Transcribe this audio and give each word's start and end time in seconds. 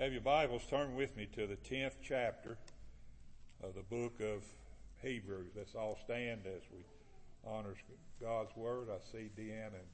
Have 0.00 0.12
your 0.12 0.22
Bibles 0.22 0.62
turn 0.70 0.96
with 0.96 1.14
me 1.14 1.26
to 1.34 1.46
the 1.46 1.56
10th 1.56 1.92
chapter 2.02 2.56
of 3.62 3.74
the 3.74 3.82
book 3.82 4.18
of 4.20 4.42
Hebrews. 5.02 5.52
Let's 5.54 5.74
all 5.74 5.98
stand 6.02 6.46
as 6.46 6.62
we 6.72 6.86
honor 7.46 7.74
God's 8.18 8.56
Word. 8.56 8.88
I 8.90 8.96
see 9.12 9.28
Deanne 9.38 9.66
and, 9.66 9.90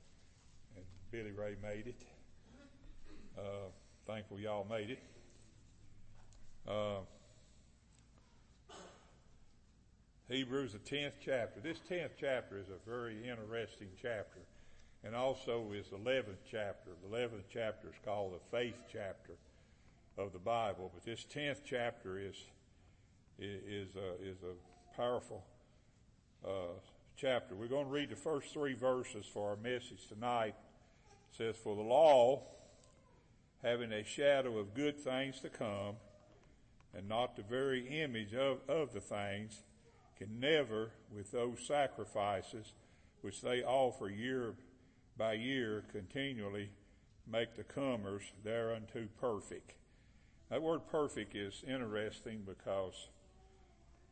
and 0.77 0.85
Billy 1.11 1.33
Ray 1.33 1.57
made 1.61 1.89
it. 1.89 2.05
Uh, 3.37 3.71
thankful 4.07 4.39
y'all 4.39 4.65
made 4.71 4.91
it. 4.91 5.03
Uh, 6.69 7.01
Hebrews, 10.31 10.75
the 10.75 10.79
10th 10.79 11.15
chapter. 11.21 11.59
This 11.61 11.81
10th 11.91 12.11
chapter 12.21 12.59
is 12.59 12.69
a 12.69 12.89
very 12.89 13.29
interesting 13.29 13.89
chapter. 14.01 14.39
And 15.03 15.17
also 15.17 15.73
is 15.75 15.87
the 15.91 15.97
11th 15.97 16.45
chapter. 16.49 16.93
The 17.03 17.17
11th 17.17 17.43
chapter 17.53 17.89
is 17.89 17.97
called 18.05 18.35
the 18.35 18.57
faith 18.57 18.77
chapter 18.93 19.33
of 20.19 20.33
the 20.33 20.39
Bible. 20.39 20.91
But 20.95 21.05
this 21.05 21.27
10th 21.35 21.61
chapter 21.65 22.19
is, 22.19 22.37
is, 23.39 23.89
a, 23.97 24.15
is 24.23 24.39
a 24.43 24.97
powerful 24.97 25.45
uh, 26.45 26.79
chapter. 27.17 27.55
We're 27.55 27.69
going 27.69 27.87
to 27.87 27.93
read 27.93 28.11
the 28.11 28.17
first 28.17 28.53
three 28.53 28.75
verses 28.75 29.27
for 29.27 29.51
our 29.51 29.57
message 29.57 30.07
tonight. 30.09 30.55
It 31.33 31.37
says, 31.37 31.57
For 31.57 31.75
the 31.75 31.83
law, 31.83 32.43
having 33.63 33.93
a 33.93 34.05
shadow 34.05 34.59
of 34.59 34.75
good 34.75 34.99
things 34.99 35.41
to 35.41 35.49
come, 35.49 35.97
and 36.95 37.09
not 37.09 37.37
the 37.37 37.43
very 37.43 38.03
image 38.03 38.35
of, 38.35 38.59
of 38.69 38.93
the 38.93 39.01
things, 39.01 39.63
can 40.17 40.41
never, 40.41 40.93
with 41.15 41.31
those 41.31 41.59
sacrifices 41.67 42.73
which 43.21 43.43
they 43.43 43.63
offer 43.63 44.09
year 44.09 44.55
by 45.19 45.35
year 45.35 45.85
continually, 45.93 46.71
make 47.31 47.57
the 47.57 47.65
comers 47.65 48.23
thereunto 48.45 49.09
perfect. 49.21 49.73
That 50.51 50.63
word 50.63 50.83
perfect 50.91 51.35
is 51.35 51.65
interesting 51.67 52.45
because 52.47 53.09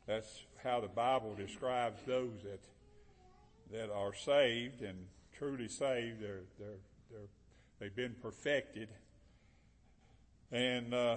that's 0.06 0.44
how 0.62 0.80
the 0.80 0.88
Bible 0.88 1.34
describes 1.36 2.00
those 2.06 2.42
that 2.42 2.60
that 3.72 3.92
are 3.92 4.12
saved 4.12 4.82
and 4.82 5.06
truly 5.32 5.68
saved. 5.68 6.20
They're 6.20 6.42
they're 6.58 6.80
they're 7.10 7.28
they've 7.78 7.94
been 7.94 8.16
perfected. 8.20 8.88
And 10.50 10.92
uh, 10.92 11.16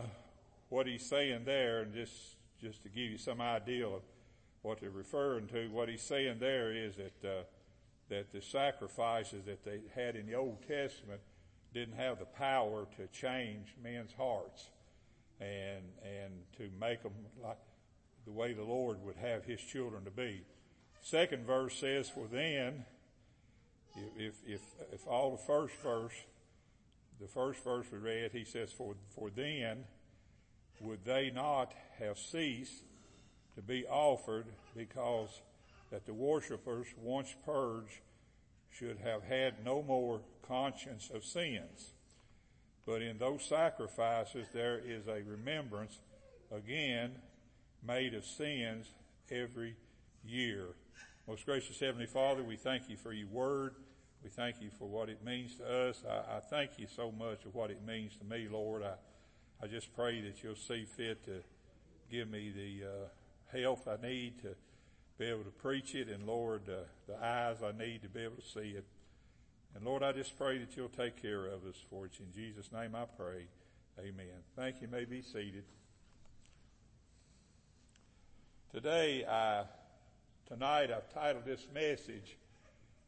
what 0.70 0.86
he's 0.86 1.06
saying 1.06 1.46
there, 1.46 1.82
and 1.82 1.94
just 1.94 2.14
just 2.62 2.84
to 2.84 2.90
give 2.90 3.10
you 3.12 3.18
some 3.18 3.42
idea 3.42 3.88
of 3.88 4.02
what 4.62 4.80
they're 4.80 4.90
referring 4.92 5.48
to, 5.48 5.68
what 5.70 5.90
he's 5.90 6.04
saying 6.04 6.38
there 6.40 6.72
is 6.72 6.96
that 6.98 7.28
uh, 7.28 7.44
that 8.10 8.32
the 8.32 8.42
sacrifices 8.42 9.46
that 9.46 9.66
they 9.66 9.80
had 9.96 10.16
in 10.16 10.28
the 10.28 10.36
Old 10.36 10.62
Testament 10.68 11.22
didn't 11.74 11.96
have 11.96 12.20
the 12.20 12.26
power 12.26 12.86
to 12.98 13.08
change 13.08 13.74
men's 13.84 14.14
hearts 14.14 14.70
and 15.40 15.84
and 16.04 16.34
to 16.58 16.70
make 16.80 17.04
them 17.04 17.14
like 17.42 17.58
the 18.26 18.32
way 18.32 18.54
the 18.54 18.64
Lord 18.64 19.02
would 19.04 19.16
have 19.18 19.46
His 19.46 19.62
children 19.62 20.04
to 20.06 20.12
be. 20.12 20.42
Second 21.02 21.46
verse 21.46 21.78
says, 21.78 22.10
"For 22.10 22.28
then, 22.28 22.86
if 24.18 24.36
if 24.46 24.62
if 24.92 25.08
all 25.08 25.32
the 25.32 25.44
first 25.44 25.76
verse, 25.76 26.14
the 27.20 27.28
first 27.28 27.64
verse 27.64 27.86
we 27.92 27.98
read, 28.00 28.32
he 28.32 28.44
says, 28.44 28.72
"For 28.72 28.96
for 29.10 29.30
then, 29.30 29.86
would 30.82 31.06
they 31.06 31.32
not 31.32 31.74
have 32.00 32.18
ceased 32.18 32.84
to 33.56 33.62
be 33.62 33.86
offered, 33.88 34.46
because 34.76 35.42
that 35.90 36.06
the 36.06 36.14
worshippers 36.14 36.88
once 36.98 37.34
purged 37.46 38.02
should 38.70 38.98
have 39.00 39.24
had 39.24 39.64
no 39.64 39.82
more 39.82 40.22
conscience 40.42 41.10
of 41.10 41.24
sins." 41.24 41.94
But 42.88 43.02
in 43.02 43.18
those 43.18 43.44
sacrifices, 43.44 44.48
there 44.54 44.80
is 44.80 45.08
a 45.08 45.22
remembrance, 45.22 46.00
again, 46.50 47.12
made 47.86 48.14
of 48.14 48.24
sins 48.24 48.88
every 49.30 49.76
year. 50.26 50.68
Most 51.28 51.46
gracious 51.46 51.78
Heavenly 51.82 52.06
Father, 52.06 52.42
we 52.44 52.56
thank 52.56 52.90
you 52.90 52.96
for 52.96 53.12
your 53.12 53.28
word. 53.28 53.76
We 54.24 54.30
thank 54.30 54.62
you 54.62 54.70
for 54.80 54.88
what 54.88 55.10
it 55.10 55.22
means 55.22 55.56
to 55.56 55.90
us. 55.90 56.02
I, 56.10 56.38
I 56.38 56.40
thank 56.40 56.80
you 56.80 56.88
so 56.88 57.12
much 57.12 57.44
for 57.44 57.50
what 57.50 57.72
it 57.72 57.86
means 57.86 58.16
to 58.20 58.24
me, 58.24 58.48
Lord. 58.50 58.84
I, 58.84 58.94
I 59.62 59.68
just 59.68 59.94
pray 59.94 60.22
that 60.22 60.42
you'll 60.42 60.56
see 60.56 60.86
fit 60.86 61.26
to 61.26 61.42
give 62.10 62.30
me 62.30 62.54
the 62.56 62.88
uh, 62.88 63.58
health 63.58 63.86
I 63.86 64.02
need 64.02 64.42
to 64.44 64.56
be 65.18 65.26
able 65.26 65.44
to 65.44 65.52
preach 65.52 65.94
it, 65.94 66.08
and 66.08 66.26
Lord, 66.26 66.70
uh, 66.70 66.84
the 67.06 67.22
eyes 67.22 67.58
I 67.62 67.78
need 67.78 68.04
to 68.04 68.10
be 68.10 68.22
able 68.22 68.38
to 68.38 68.48
see 68.48 68.76
it. 68.78 68.86
And 69.78 69.86
Lord, 69.86 70.02
I 70.02 70.12
just 70.12 70.36
pray 70.40 70.58
that 70.58 70.76
you'll 70.76 70.90
take 70.90 71.22
care 71.22 71.46
of 71.46 71.64
us 71.68 71.76
for 71.88 72.08
it. 72.08 72.14
In 72.20 72.34
Jesus' 72.34 72.72
name 72.72 72.96
I 72.96 73.06
pray. 73.06 73.46
Amen. 74.00 74.26
Thank 74.56 74.82
you. 74.82 74.88
you 74.88 74.92
may 74.92 75.06
be 75.06 75.22
seated. 75.22 75.66
Today, 78.74 79.24
I, 79.24 79.66
tonight 80.48 80.90
I've 80.90 81.14
titled 81.14 81.46
this 81.46 81.68
message, 81.72 82.38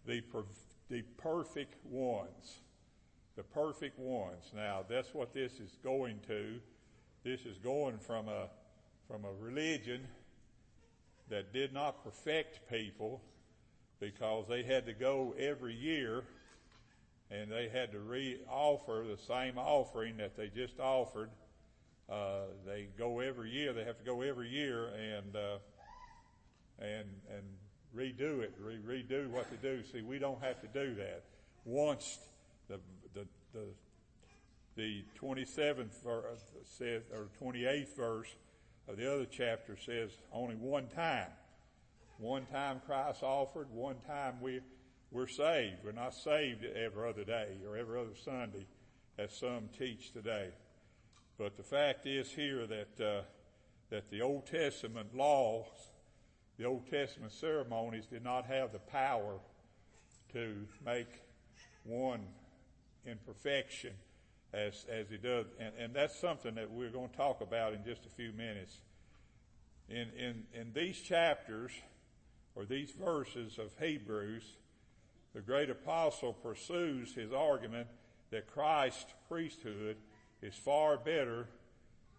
the, 0.06 0.22
the 0.91 1.02
perfect 1.18 1.84
ones. 1.88 2.59
The 3.35 3.41
perfect 3.41 3.97
ones. 3.97 4.52
Now, 4.56 4.85
that's 4.88 5.12
what 5.12 5.34
this 5.34 5.53
is 5.53 5.75
going 5.84 6.19
to. 6.28 6.59
This 7.24 7.47
is 7.47 7.58
going 7.58 7.97
from 7.97 8.28
a, 8.28 8.47
from 9.08 9.25
a 9.25 9.34
religion 9.44 10.02
that 11.29 11.52
did 11.52 11.74
not 11.74 12.03
perfect 12.03 12.69
people 12.69 13.24
because 14.00 14.46
they 14.47 14.62
had 14.62 14.85
to 14.85 14.94
go 14.94 15.34
every 15.40 15.74
year 15.74 16.25
and 17.31 17.51
they 17.51 17.69
had 17.69 17.91
to 17.91 18.00
re-offer 18.00 19.06
the 19.07 19.22
same 19.28 19.57
offering 19.57 20.17
that 20.17 20.35
they 20.35 20.47
just 20.47 20.79
offered. 20.79 21.29
Uh, 22.09 22.45
they 22.66 22.88
go 22.97 23.19
every 23.19 23.51
year. 23.51 23.72
They 23.73 23.84
have 23.84 24.00
to 24.00 24.03
go 24.03 24.22
every 24.22 24.50
year 24.50 24.88
and 24.88 25.35
uh, 25.35 25.57
and 26.79 27.07
and 27.29 27.44
redo 27.95 28.41
it, 28.41 28.53
re- 28.59 29.03
redo 29.03 29.29
what 29.29 29.45
they 29.51 29.57
do. 29.57 29.84
See, 29.91 30.01
we 30.01 30.17
don't 30.17 30.41
have 30.41 30.59
to 30.62 30.67
do 30.67 30.95
that. 30.95 31.23
Once 31.66 32.17
the 32.67 32.79
the 33.13 33.28
the 33.53 33.66
the 34.75 35.03
27th 35.22 36.01
verse 36.03 36.40
says, 36.63 37.03
or 37.13 37.28
28th 37.41 37.96
verse 37.97 38.34
of 38.88 38.96
the 38.96 39.13
other 39.13 39.25
chapter 39.29 39.75
says 39.78 40.11
only 40.31 40.56
one 40.56 40.88
time. 40.88 41.28
One 42.17 42.46
time 42.46 42.81
Christ 42.85 43.22
offered, 43.22 43.67
one 43.72 43.97
time 44.07 44.35
we 44.41 44.61
we're 45.12 45.28
saved. 45.28 45.78
We're 45.84 45.92
not 45.92 46.14
saved 46.14 46.64
every 46.64 47.09
other 47.09 47.24
day 47.24 47.58
or 47.68 47.78
every 47.78 48.00
other 48.00 48.16
Sunday, 48.24 48.68
as 49.18 49.34
some 49.34 49.70
teach 49.78 50.12
today. 50.12 50.50
But 51.38 51.58
the 51.58 51.64
fact 51.64 52.06
is 52.06 52.30
here 52.31 52.68
that 52.68 53.03
uh, 53.03 53.22
that 53.90 54.12
the 54.12 54.22
Old 54.22 54.46
Testament 54.46 55.16
laws, 55.16 55.66
the 56.58 56.66
Old 56.66 56.90
Testament 56.90 57.31
ceremonies, 57.31 58.06
did 58.06 58.24
not 58.24 58.46
have 58.46 58.72
the 58.72 58.80
power 58.80 59.40
to 60.34 60.68
make 60.86 61.08
one 61.84 62.22
in 63.06 63.18
perfection 63.26 63.94
as 64.53 64.86
as 64.90 65.09
he 65.09 65.18
does, 65.18 65.46
and, 65.59 65.74
and 65.80 65.94
that's 65.94 66.20
something 66.20 66.56
that 66.56 66.70
we're 66.70 66.90
going 66.90 67.09
to 67.09 67.18
talk 67.18 67.41
about 67.41 67.74
in 67.74 67.84
just 67.84 68.06
a 68.06 68.09
few 68.09 68.31
minutes. 68.31 68.81
In 69.90 70.09
in 70.18 70.44
in 70.53 70.74
these 70.74 71.00
chapters 71.00 71.72
or 72.53 72.66
these 72.66 72.91
verses 72.91 73.58
of 73.58 73.72
Hebrews 73.80 74.44
the 75.34 75.41
great 75.41 75.69
apostle 75.69 76.34
pursues 76.34 77.13
his 77.13 77.31
argument 77.31 77.88
that 78.31 78.51
Christ's 78.51 79.13
priesthood 79.28 79.97
is 80.41 80.56
far 80.56 80.97
better 80.97 81.47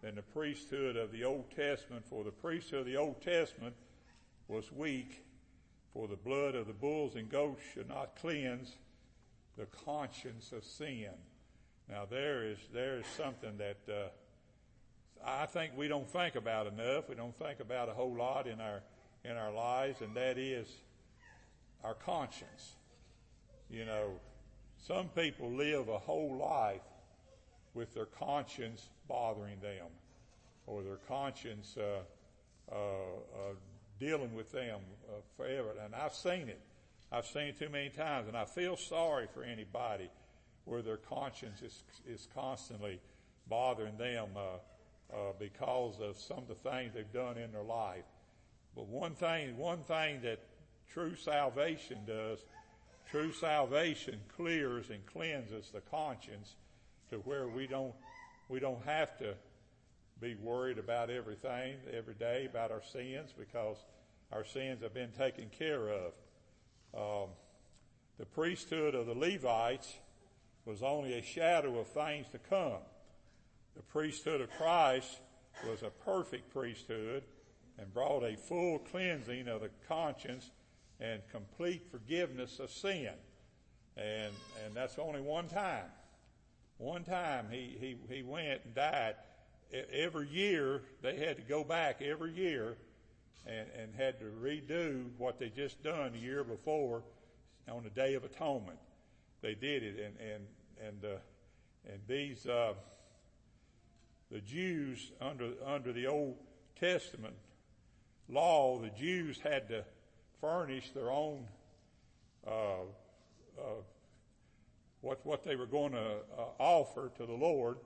than 0.03 0.15
the 0.15 0.23
priesthood 0.23 0.97
of 0.97 1.13
the 1.13 1.25
Old 1.25 1.51
Testament, 1.55 2.05
for 2.09 2.25
the 2.25 2.31
priesthood 2.31 2.81
of 2.81 2.87
the 2.87 2.97
Old 2.97 3.21
Testament 3.23 3.75
was 4.49 4.73
weak, 4.73 5.25
for 5.93 6.09
the 6.09 6.17
blood 6.17 6.55
of 6.55 6.67
the 6.67 6.73
bulls 6.73 7.17
and 7.17 7.29
goats 7.29 7.63
should 7.75 7.89
not 7.89 8.17
cleanse 8.21 8.77
the 9.57 9.67
conscience 9.85 10.53
of 10.53 10.65
sin. 10.65 11.11
Now 11.89 12.07
there 12.09 12.45
is 12.45 12.59
there 12.73 12.99
is 12.99 13.07
something 13.17 13.59
that 13.59 13.79
uh, 13.93 14.09
I 15.25 15.47
think 15.47 15.73
we 15.77 15.89
don't 15.89 16.09
think 16.09 16.37
about 16.37 16.67
enough. 16.67 17.09
We 17.09 17.15
don't 17.15 17.37
think 17.37 17.61
about 17.61 17.89
a 17.89 17.93
whole 17.93 18.15
lot 18.15 18.47
in 18.47 18.61
our 18.61 18.81
in 19.25 19.33
our 19.33 19.53
lives, 19.53 20.01
and 20.01 20.15
that 20.15 20.39
is 20.39 20.69
our 21.85 21.95
conscience. 21.95 22.77
You 23.71 23.85
know, 23.85 24.11
some 24.79 25.09
people 25.09 25.51
live 25.53 25.89
a 25.89 25.99
whole 25.99 26.37
life 26.37 26.83
with 27.73 27.95
their 27.95 28.07
conscience 28.07 28.89
bothering 29.07 29.61
them 29.61 29.87
or 30.67 30.83
their 30.83 30.99
conscience 31.09 31.77
uh, 31.79 32.01
uh, 32.73 32.75
uh, 32.75 33.55
dealing 34.01 34.35
with 34.35 34.51
them 34.51 34.81
uh, 35.09 35.21
forever. 35.37 35.75
And 35.85 35.95
I've 35.95 36.15
seen 36.15 36.49
it. 36.49 36.61
I've 37.13 37.27
seen 37.27 37.49
it 37.49 37.59
too 37.59 37.69
many 37.69 37.91
times, 37.91 38.29
and 38.29 38.37
I 38.37 38.45
feel 38.45 38.77
sorry 38.77 39.27
for 39.33 39.43
anybody 39.43 40.09
where 40.65 40.83
their 40.83 40.97
conscience 40.97 41.63
is, 41.63 41.83
is 42.09 42.29
constantly 42.35 43.01
bothering 43.49 43.97
them 43.99 44.29
uh, 44.37 45.15
uh, 45.15 45.33
because 45.39 46.01
of 46.01 46.17
some 46.17 46.39
of 46.39 46.49
the 46.49 46.55
things 46.55 46.95
they've 46.95 47.13
done 47.13 47.37
in 47.37 47.51
their 47.53 47.65
life. 47.65 48.05
But 48.77 48.87
one 48.87 49.15
thing, 49.15 49.57
one 49.57 49.81
thing 49.81 50.23
that 50.23 50.39
true 50.93 51.17
salvation 51.17 51.99
does 52.07 52.45
True 53.11 53.33
salvation 53.33 54.21
clears 54.37 54.91
and 54.91 55.05
cleanses 55.05 55.71
the 55.73 55.81
conscience 55.81 56.55
to 57.11 57.17
where 57.19 57.49
we 57.49 57.67
don't 57.67 57.95
we 58.49 58.61
don't 58.61 58.85
have 58.85 59.19
to 59.19 59.35
be 60.21 60.37
worried 60.37 60.79
about 60.79 61.11
everything 61.11 61.77
every 61.93 62.15
day 62.15 62.47
about 62.49 62.71
our 62.71 62.83
sins 62.93 63.33
because 63.37 63.79
our 64.31 64.45
sins 64.45 64.83
have 64.83 64.95
been 64.95 65.11
taken 65.19 65.49
care 65.49 65.89
of. 65.89 66.13
Um, 66.95 67.31
the 68.19 68.27
priesthood 68.27 68.95
of 68.95 69.07
the 69.07 69.15
Levites 69.15 69.93
was 70.65 70.83
only 70.83 71.15
a 71.15 71.23
shadow 71.23 71.79
of 71.79 71.89
things 71.89 72.27
to 72.31 72.39
come. 72.39 72.83
The 73.75 73.83
priesthood 73.83 74.41
of 74.41 74.51
Christ 74.51 75.19
was 75.67 75.83
a 75.83 75.91
perfect 75.91 76.53
priesthood 76.53 77.25
and 77.79 77.93
brought 77.93 78.23
a 78.23 78.37
full 78.37 78.79
cleansing 78.79 79.49
of 79.49 79.63
the 79.63 79.71
conscience 79.89 80.51
and 81.01 81.21
complete 81.31 81.83
forgiveness 81.91 82.59
of 82.59 82.71
sin. 82.71 83.11
And, 83.97 84.33
and 84.65 84.75
that's 84.75 84.99
only 84.99 85.21
one 85.21 85.49
time. 85.49 85.87
One 86.79 87.05
time 87.05 87.47
he, 87.51 87.77
he, 87.79 88.15
he 88.15 88.23
went 88.23 88.61
and 88.65 88.75
died. 88.75 89.15
Every 89.93 90.29
year, 90.29 90.83
they 91.03 91.17
had 91.17 91.37
to 91.37 91.43
go 91.43 91.63
back 91.63 92.03
every 92.03 92.33
year 92.33 92.77
and, 93.47 93.67
and 93.79 93.95
had 93.95 94.19
to 94.21 94.27
redo 94.27 95.07
what 95.19 95.39
they 95.39 95.49
just 95.49 95.83
done 95.83 96.13
the 96.13 96.19
year 96.19 96.45
before 96.45 97.03
on 97.71 97.85
the 97.85 97.91
Day 97.91 98.15
of 98.15 98.25
Atonement. 98.25 98.79
They 99.43 99.55
did 99.55 99.83
it 99.83 99.97
and, 99.99 100.15
and, 100.19 100.47
and, 100.87 101.05
uh, 101.05 101.19
and 101.91 102.01
these, 102.09 102.47
uh, 102.47 102.75
the 104.31 104.41
Jews 104.41 105.13
under, 105.21 105.53
under 105.65 105.93
the 105.93 106.07
Old 106.07 106.37
Testament 106.79 107.35
law, 108.29 108.79
the 108.79 108.91
Jews 108.91 109.41
had 109.41 109.69
to 109.69 109.85
furnish 110.41 110.91
their 110.91 111.11
own, 111.11 111.45
uh, 112.47 112.83
uh, 113.59 113.81
what, 115.01 115.25
what 115.25 115.45
they 115.45 115.57
were 115.57 115.67
going 115.67 115.93
to 115.93 116.17
uh, 116.39 116.45
offer 116.59 117.11
to 117.17 117.27
the 117.27 117.33
Lord. 117.33 117.79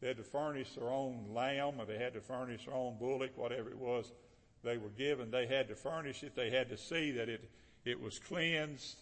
They 0.00 0.08
had 0.08 0.16
to 0.18 0.24
furnish 0.24 0.74
their 0.74 0.88
own 0.88 1.26
lamb 1.32 1.80
or 1.80 1.86
they 1.86 1.98
had 1.98 2.14
to 2.14 2.20
furnish 2.20 2.66
their 2.66 2.74
own 2.74 2.96
bullock, 2.98 3.36
whatever 3.36 3.70
it 3.70 3.78
was 3.78 4.12
they 4.62 4.76
were 4.76 4.90
given. 4.90 5.30
They 5.30 5.46
had 5.46 5.68
to 5.68 5.74
furnish 5.74 6.22
it. 6.22 6.34
They 6.34 6.50
had 6.50 6.68
to 6.70 6.76
see 6.76 7.12
that 7.12 7.28
it, 7.28 7.48
it 7.84 8.00
was 8.00 8.18
cleansed. 8.18 8.98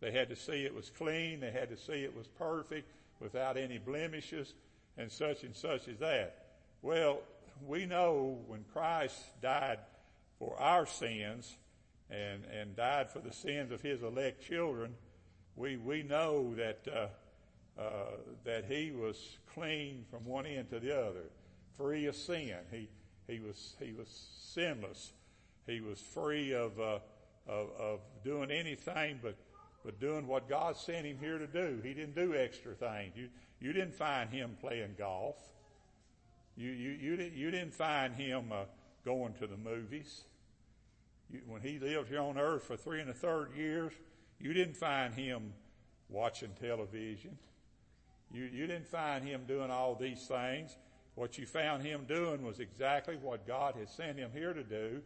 They 0.00 0.12
had 0.12 0.28
to 0.28 0.36
see 0.36 0.64
it 0.64 0.74
was 0.74 0.90
clean. 0.90 1.40
They 1.40 1.50
had 1.50 1.70
to 1.70 1.76
see 1.76 2.04
it 2.04 2.14
was 2.14 2.26
perfect 2.26 2.92
without 3.18 3.56
any 3.56 3.78
blemishes 3.78 4.52
and 4.98 5.10
such 5.10 5.42
and 5.42 5.56
such 5.56 5.88
as 5.88 5.98
that. 5.98 6.46
Well, 6.82 7.20
we 7.66 7.86
know 7.86 8.38
when 8.46 8.64
Christ 8.72 9.16
died 9.40 9.78
for 10.38 10.54
our 10.60 10.86
sins 10.86 11.56
and, 12.10 12.44
and 12.44 12.76
died 12.76 13.10
for 13.10 13.18
the 13.18 13.32
sins 13.32 13.72
of 13.72 13.80
his 13.80 14.02
elect 14.02 14.42
children, 14.46 14.94
we, 15.56 15.76
we 15.76 16.02
know 16.02 16.54
that, 16.54 16.86
uh, 16.92 17.80
uh, 17.80 18.10
that 18.44 18.66
he 18.66 18.92
was 18.92 19.38
clean 19.52 20.04
from 20.10 20.24
one 20.24 20.46
end 20.46 20.70
to 20.70 20.80
the 20.80 20.96
other, 20.96 21.24
free 21.76 22.06
of 22.06 22.14
sin. 22.14 22.56
He, 22.70 22.88
he 23.26 23.40
was, 23.40 23.74
he 23.80 23.92
was 23.92 24.08
sinless. 24.40 25.12
He 25.66 25.80
was 25.80 26.00
free 26.00 26.52
of, 26.52 26.78
uh, 26.78 26.98
of, 27.48 27.70
of 27.78 28.00
doing 28.22 28.50
anything 28.50 29.18
but, 29.22 29.36
but 29.84 29.98
doing 29.98 30.26
what 30.26 30.48
God 30.48 30.76
sent 30.76 31.06
him 31.06 31.18
here 31.18 31.38
to 31.38 31.46
do. 31.46 31.80
He 31.82 31.92
didn't 31.92 32.14
do 32.14 32.34
extra 32.34 32.74
things. 32.74 33.14
You, 33.16 33.28
you 33.60 33.72
didn't 33.72 33.94
find 33.94 34.30
him 34.30 34.56
playing 34.60 34.94
golf. 34.98 35.36
You, 36.56 36.70
you, 36.70 36.90
you, 36.90 37.16
didn't, 37.16 37.34
you 37.34 37.50
didn't 37.50 37.74
find 37.74 38.14
him 38.14 38.52
uh, 38.52 38.64
going 39.04 39.34
to 39.34 39.46
the 39.46 39.56
movies. 39.56 40.24
You, 41.30 41.40
when 41.46 41.62
he 41.62 41.78
lived 41.78 42.08
here 42.08 42.20
on 42.20 42.38
earth 42.38 42.64
for 42.64 42.76
three 42.76 43.00
and 43.00 43.10
a 43.10 43.14
third 43.14 43.56
years, 43.56 43.92
you 44.40 44.52
didn't 44.52 44.76
find 44.76 45.14
him 45.14 45.52
watching 46.08 46.50
television. 46.60 47.38
You, 48.32 48.44
you 48.44 48.66
didn't 48.66 48.86
find 48.86 49.24
him 49.24 49.42
doing 49.46 49.70
all 49.70 49.94
these 49.94 50.26
things. 50.26 50.76
What 51.14 51.38
you 51.38 51.46
found 51.46 51.82
him 51.82 52.04
doing 52.06 52.42
was 52.42 52.60
exactly 52.60 53.16
what 53.16 53.46
God 53.46 53.74
had 53.76 53.88
sent 53.88 54.18
him 54.18 54.30
here 54.32 54.52
to 54.52 54.62
do. 54.62 55.00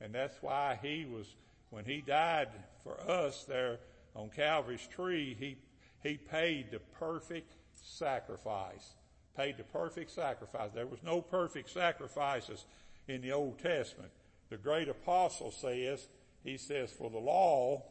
And 0.00 0.14
that's 0.14 0.36
why 0.42 0.78
he 0.80 1.04
was, 1.04 1.26
when 1.70 1.84
he 1.84 2.00
died 2.00 2.48
for 2.84 3.00
us 3.00 3.44
there 3.44 3.78
on 4.14 4.28
Calvary's 4.30 4.86
tree, 4.86 5.36
he, 5.38 5.56
he 6.02 6.16
paid 6.16 6.70
the 6.70 6.78
perfect 6.78 7.52
sacrifice. 7.74 8.94
Paid 9.36 9.56
the 9.58 9.64
perfect 9.64 10.10
sacrifice. 10.10 10.70
There 10.74 10.86
was 10.86 11.02
no 11.02 11.20
perfect 11.20 11.70
sacrifices 11.70 12.64
in 13.08 13.20
the 13.20 13.32
Old 13.32 13.58
Testament. 13.58 14.10
The 14.50 14.56
great 14.56 14.88
apostle 14.88 15.50
says, 15.50 16.08
he 16.44 16.56
says, 16.56 16.90
for 16.92 17.10
the 17.10 17.18
law, 17.18 17.82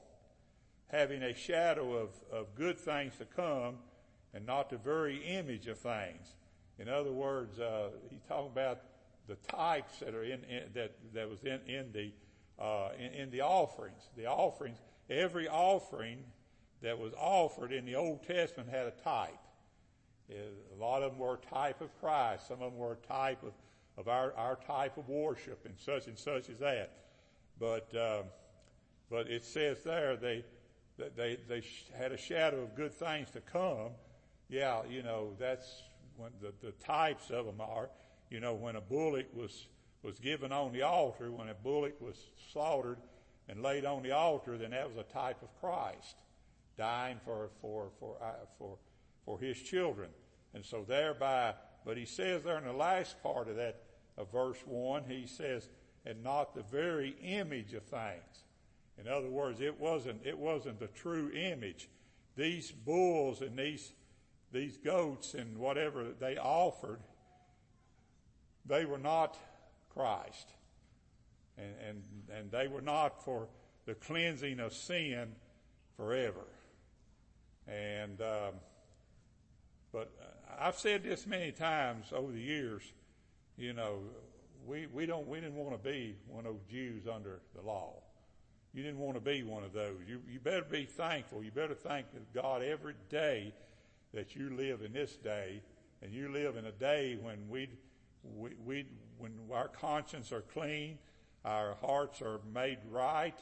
having 0.87 1.23
a 1.23 1.33
shadow 1.33 1.93
of, 1.93 2.09
of 2.31 2.55
good 2.55 2.77
things 2.77 3.13
to 3.17 3.25
come 3.25 3.75
and 4.33 4.45
not 4.45 4.69
the 4.69 4.77
very 4.77 5.23
image 5.23 5.67
of 5.67 5.77
things. 5.77 6.35
In 6.77 6.89
other 6.89 7.11
words, 7.11 7.59
uh, 7.59 7.89
he's 8.09 8.23
talking 8.27 8.51
about 8.51 8.81
the 9.27 9.35
types 9.35 9.99
that 9.99 10.13
are 10.13 10.23
in, 10.23 10.43
in 10.43 10.63
that 10.73 10.91
that 11.13 11.29
was 11.29 11.43
in 11.43 11.59
in 11.67 11.91
the 11.93 12.11
uh, 12.61 12.89
in, 12.97 13.13
in, 13.13 13.31
the 13.31 13.41
offerings. 13.41 14.09
The 14.15 14.27
offerings, 14.27 14.77
every 15.09 15.47
offering 15.47 16.19
that 16.81 16.97
was 16.97 17.13
offered 17.17 17.73
in 17.73 17.85
the 17.85 17.95
Old 17.95 18.25
Testament 18.25 18.69
had 18.69 18.87
a 18.87 18.91
type. 18.91 19.37
A 20.29 20.79
lot 20.79 21.03
of 21.03 21.11
them 21.11 21.19
were 21.19 21.35
a 21.35 21.53
type 21.53 21.81
of 21.81 21.89
Christ. 21.99 22.47
Some 22.47 22.61
of 22.61 22.71
them 22.71 22.77
were 22.77 22.93
a 22.93 23.07
type 23.07 23.43
of 23.43 23.53
of 23.97 24.07
our 24.07 24.33
our 24.35 24.55
type 24.55 24.97
of 24.97 25.07
worship 25.09 25.65
and 25.65 25.75
such 25.77 26.07
and 26.07 26.17
such 26.17 26.49
as 26.49 26.59
that. 26.59 26.91
But 27.59 27.93
uh, 27.95 28.23
but 29.09 29.29
it 29.29 29.43
says 29.43 29.83
there 29.83 30.15
they 30.15 30.43
they 30.97 31.37
they 31.47 31.63
had 31.97 32.11
a 32.11 32.17
shadow 32.17 32.63
of 32.63 32.75
good 32.75 32.93
things 32.93 33.29
to 33.31 33.41
come. 33.41 33.91
Yeah, 34.49 34.81
you 34.89 35.03
know 35.03 35.31
that's 35.39 35.81
when 36.17 36.31
the, 36.41 36.53
the 36.65 36.71
types 36.73 37.29
of 37.29 37.45
them 37.45 37.59
are, 37.59 37.89
you 38.29 38.39
know, 38.39 38.53
when 38.53 38.75
a 38.75 38.81
bullock 38.81 39.25
was, 39.33 39.67
was 40.03 40.19
given 40.19 40.51
on 40.51 40.71
the 40.71 40.81
altar, 40.81 41.31
when 41.31 41.49
a 41.49 41.53
bullock 41.53 41.99
was 42.01 42.15
slaughtered 42.51 42.97
and 43.49 43.61
laid 43.61 43.85
on 43.85 44.03
the 44.03 44.11
altar, 44.11 44.57
then 44.57 44.71
that 44.71 44.87
was 44.87 44.97
a 44.97 45.13
type 45.13 45.41
of 45.41 45.49
Christ 45.59 46.15
dying 46.77 47.19
for, 47.23 47.49
for, 47.61 47.89
for, 47.99 48.17
uh, 48.21 48.45
for, 48.57 48.77
for 49.25 49.39
his 49.39 49.61
children. 49.61 50.09
And 50.53 50.65
so 50.65 50.85
thereby, 50.87 51.53
but 51.85 51.97
he 51.97 52.05
says 52.05 52.43
there 52.43 52.57
in 52.57 52.65
the 52.65 52.73
last 52.73 53.21
part 53.21 53.49
of 53.49 53.57
that, 53.57 53.81
of 54.17 54.31
verse 54.31 54.59
one, 54.65 55.03
he 55.07 55.27
says, 55.27 55.69
and 56.05 56.23
not 56.23 56.55
the 56.55 56.63
very 56.63 57.15
image 57.21 57.73
of 57.73 57.83
things. 57.83 58.43
In 58.97 59.07
other 59.07 59.29
words, 59.29 59.59
it 59.59 59.79
wasn't, 59.79 60.25
it 60.25 60.37
wasn't 60.37 60.79
the 60.79 60.87
true 60.87 61.31
image. 61.31 61.89
These 62.35 62.71
bulls 62.71 63.41
and 63.41 63.57
these 63.57 63.91
these 64.51 64.77
goats 64.77 65.33
and 65.33 65.57
whatever 65.57 66.05
they 66.17 66.37
offered, 66.37 66.99
they 68.65 68.85
were 68.85 68.97
not 68.97 69.37
Christ. 69.93 70.49
And, 71.57 71.73
and, 71.87 72.03
and 72.37 72.51
they 72.51 72.67
were 72.67 72.81
not 72.81 73.23
for 73.23 73.47
the 73.85 73.95
cleansing 73.95 74.61
of 74.61 74.73
sin 74.73 75.35
forever. 75.97 76.45
And, 77.67 78.21
um, 78.21 78.53
but 79.91 80.11
I've 80.57 80.77
said 80.77 81.03
this 81.03 81.27
many 81.27 81.51
times 81.51 82.13
over 82.13 82.31
the 82.31 82.39
years, 82.39 82.83
you 83.57 83.73
know, 83.73 83.99
we, 84.65 84.87
we 84.87 85.05
don't, 85.05 85.27
we 85.27 85.39
didn't 85.39 85.55
want 85.55 85.71
to 85.71 85.89
be 85.89 86.15
one 86.27 86.45
of 86.45 86.53
those 86.53 86.63
Jews 86.69 87.03
under 87.07 87.39
the 87.55 87.61
law. 87.61 87.93
You 88.73 88.83
didn't 88.83 88.99
want 88.99 89.15
to 89.15 89.21
be 89.21 89.43
one 89.43 89.63
of 89.63 89.73
those. 89.73 89.95
You, 90.07 90.21
you 90.29 90.39
better 90.39 90.65
be 90.69 90.85
thankful. 90.85 91.43
You 91.43 91.51
better 91.51 91.75
thank 91.75 92.07
God 92.33 92.61
every 92.61 92.95
day 93.09 93.53
that 94.13 94.35
you 94.35 94.49
live 94.49 94.81
in 94.81 94.91
this 94.91 95.15
day, 95.15 95.61
and 96.01 96.11
you 96.11 96.29
live 96.29 96.57
in 96.57 96.65
a 96.65 96.71
day 96.71 97.17
when 97.21 97.47
we, 97.47 97.69
we, 98.23 98.49
we 98.65 98.85
when 99.17 99.31
our 99.53 99.69
conscience 99.69 100.31
are 100.31 100.41
clean, 100.41 100.97
our 101.45 101.75
hearts 101.75 102.21
are 102.21 102.39
made 102.53 102.79
right, 102.91 103.37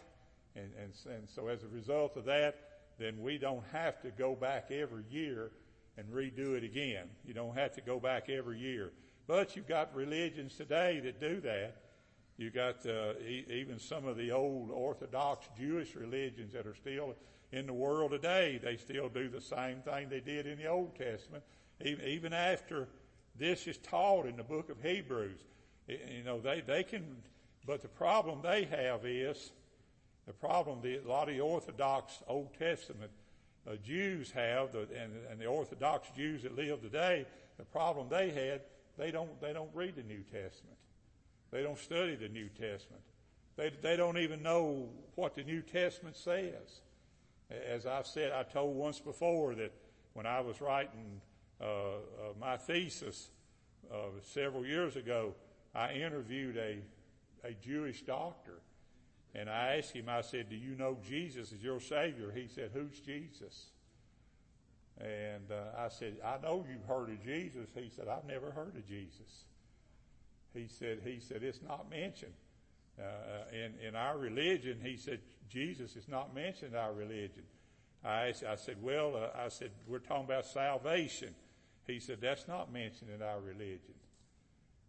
and, 0.56 0.70
and, 0.80 0.94
and 1.16 1.28
so 1.30 1.48
as 1.48 1.64
a 1.64 1.68
result 1.68 2.16
of 2.16 2.26
that, 2.26 2.56
then 3.00 3.20
we 3.22 3.38
don't 3.38 3.64
have 3.72 4.00
to 4.02 4.12
go 4.12 4.36
back 4.36 4.70
every 4.70 5.04
year 5.10 5.52
and 5.98 6.08
redo 6.10 6.56
it 6.56 6.64
again. 6.64 7.08
You 7.26 7.34
don't 7.34 7.56
have 7.56 7.74
to 7.74 7.82
go 7.82 8.00
back 8.00 8.30
every 8.30 8.60
year. 8.60 8.92
But 9.28 9.56
you've 9.56 9.68
got 9.68 9.96
religions 9.96 10.56
today 10.56 11.00
that 11.02 11.20
do 11.20 11.40
that. 11.42 11.78
You've 12.38 12.54
got 12.54 12.86
uh, 12.86 13.14
e- 13.26 13.46
even 13.50 13.80
some 13.80 14.06
of 14.06 14.18
the 14.18 14.32
old 14.32 14.70
Orthodox 14.72 15.48
Jewish 15.58 15.96
religions 15.96 16.54
that 16.54 16.68
are 16.68 16.76
still 16.76 17.16
in 17.54 17.68
the 17.68 17.74
world 17.74 18.12
today, 18.12 18.60
they 18.62 18.78
still 18.78 19.08
do 19.10 19.30
the 19.30 19.40
same 19.40 19.78
thing 19.82 20.10
they 20.10 20.20
did 20.20 20.48
in 20.48 20.58
the 20.58 20.66
Old 20.66 20.96
Testament, 20.96 21.44
even, 21.86 22.04
even 22.06 22.34
after 22.34 22.88
this 23.38 23.68
is 23.68 23.78
taught 23.78 24.26
in 24.26 24.36
the 24.36 24.44
book 24.44 24.70
of 24.70 24.82
Hebrews. 24.82 25.40
You 25.88 26.24
know, 26.26 26.42
they, 26.42 26.62
they 26.62 26.84
can, 26.84 27.06
but 27.68 27.84
the 27.84 27.88
problem 27.88 28.40
they 28.42 28.64
have 28.66 29.06
is, 29.06 29.52
the 30.26 30.34
problem 30.34 30.80
the, 30.82 30.98
a 30.98 31.08
lot 31.08 31.30
of 31.30 31.36
the 31.36 31.42
Orthodox 31.42 32.24
Old 32.28 32.58
Testament 32.58 33.12
uh, 33.68 33.76
Jews 33.86 34.32
have, 34.32 34.72
the, 34.72 34.88
and, 35.00 35.14
and 35.30 35.40
the 35.40 35.46
Orthodox 35.46 36.10
Jews 36.16 36.42
that 36.42 36.56
live 36.56 36.82
today, 36.82 37.26
the 37.58 37.66
problem 37.66 38.08
they 38.10 38.32
had, 38.32 38.62
they 38.98 39.12
don't, 39.12 39.40
they 39.42 39.54
don't 39.54 39.70
read 39.74 39.96
the 39.96 40.04
New 40.04 40.24
Testament. 40.24 40.78
They 41.52 41.64
don't 41.64 41.78
study 41.78 42.16
the 42.16 42.30
New 42.30 42.50
Testament. 42.50 43.02
They, 43.56 43.72
they 43.82 43.96
don't 43.96 44.18
even 44.18 44.42
know 44.42 44.90
what 45.16 45.36
the 45.36 45.44
New 45.44 45.62
Testament 45.62 46.18
says. 46.18 46.82
As 47.52 47.86
I've 47.86 48.08
said, 48.08 48.32
I 48.32 48.44
told 48.44 48.76
once 48.76 49.00
before 49.00 49.54
that 49.56 49.72
when 50.14 50.26
I 50.26 50.42
was 50.42 50.62
writing 50.62 51.22
uh, 51.62 51.66
uh, 51.66 51.98
my 52.40 52.58
thesis, 52.58 53.30
uh, 53.92 54.08
several 54.24 54.66
years 54.66 54.96
ago, 54.96 55.34
I 55.76 55.94
interviewed 55.94 56.58
a, 56.58 56.80
a 57.44 57.54
Jewish 57.54 58.02
doctor. 58.02 58.60
And 59.36 59.50
I 59.50 59.78
asked 59.78 59.94
him, 59.94 60.08
I 60.08 60.22
said, 60.22 60.50
Do 60.50 60.56
you 60.56 60.76
know 60.76 60.98
Jesus 61.08 61.52
is 61.52 61.64
your 61.64 61.80
Savior? 61.80 62.32
He 62.36 62.48
said, 62.48 62.72
Who's 62.74 63.00
Jesus? 63.00 63.68
And 65.00 65.52
uh, 65.52 65.78
I 65.78 65.90
said, 65.90 66.18
I 66.24 66.38
know 66.42 66.66
you've 66.70 66.86
heard 66.86 67.10
of 67.10 67.24
Jesus. 67.24 67.70
He 67.76 67.90
said, 67.90 68.08
I've 68.08 68.26
never 68.26 68.52
heard 68.52 68.76
of 68.76 68.88
Jesus. 68.88 69.46
He 70.54 70.68
said, 70.68 71.00
he 71.04 71.20
said, 71.20 71.44
it's 71.44 71.62
not 71.68 71.90
mentioned. 71.90 72.34
Uh, 73.00 73.04
in, 73.52 73.74
in 73.88 73.96
our 73.96 74.18
religion, 74.18 74.78
he 74.84 74.98
said, 74.98 75.20
Jesus 75.50 75.96
is 75.96 76.08
not 76.08 76.36
mentioned 76.36 76.74
in 76.74 76.80
our 76.80 76.94
religion. 76.94 77.44
I, 78.06 78.34
I 78.48 78.56
said, 78.56 78.78
well, 78.82 79.16
uh, 79.16 79.46
I 79.46 79.50
said, 79.50 79.72
we're 79.88 80.00
talking 80.00 80.26
about 80.26 80.46
salvation. 80.46 81.34
He 81.88 82.00
said, 82.00 82.20
that's 82.22 82.48
not 82.48 82.72
mentioned 82.72 83.10
in 83.14 83.22
our 83.22 83.40
religion. 83.40 83.96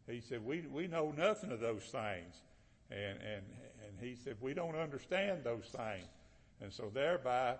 He 0.06 0.20
said, 0.20 0.44
we, 0.44 0.64
we 0.70 0.86
know 0.86 1.14
nothing 1.16 1.50
of 1.50 1.60
those 1.60 1.84
things. 1.84 2.42
And, 2.90 3.18
and, 3.22 3.42
and 3.86 3.98
he 4.00 4.16
said, 4.16 4.36
we 4.40 4.52
don't 4.52 4.76
understand 4.76 5.44
those 5.44 5.64
things. 5.64 6.06
And 6.60 6.72
so 6.72 6.90
thereby, 6.92 7.56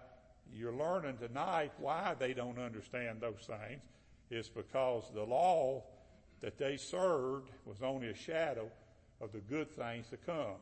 you're 0.53 0.75
learning 0.75 1.19
tonight 1.19 1.73
why 1.79 2.15
they 2.19 2.35
don't 2.35 2.59
understand 2.59 3.21
those 3.21 3.47
things. 3.47 3.81
It's 4.31 4.49
because 4.49 5.05
the 5.15 5.25
law 5.25 5.85
that 6.41 6.59
they 6.59 6.77
served 6.77 7.51
was 7.65 7.83
only 7.83 8.09
a 8.09 8.15
shadow 8.15 8.69
of 9.21 9.33
the 9.33 9.41
good 9.41 9.71
things 9.71 10.09
to 10.09 10.17
come. 10.17 10.57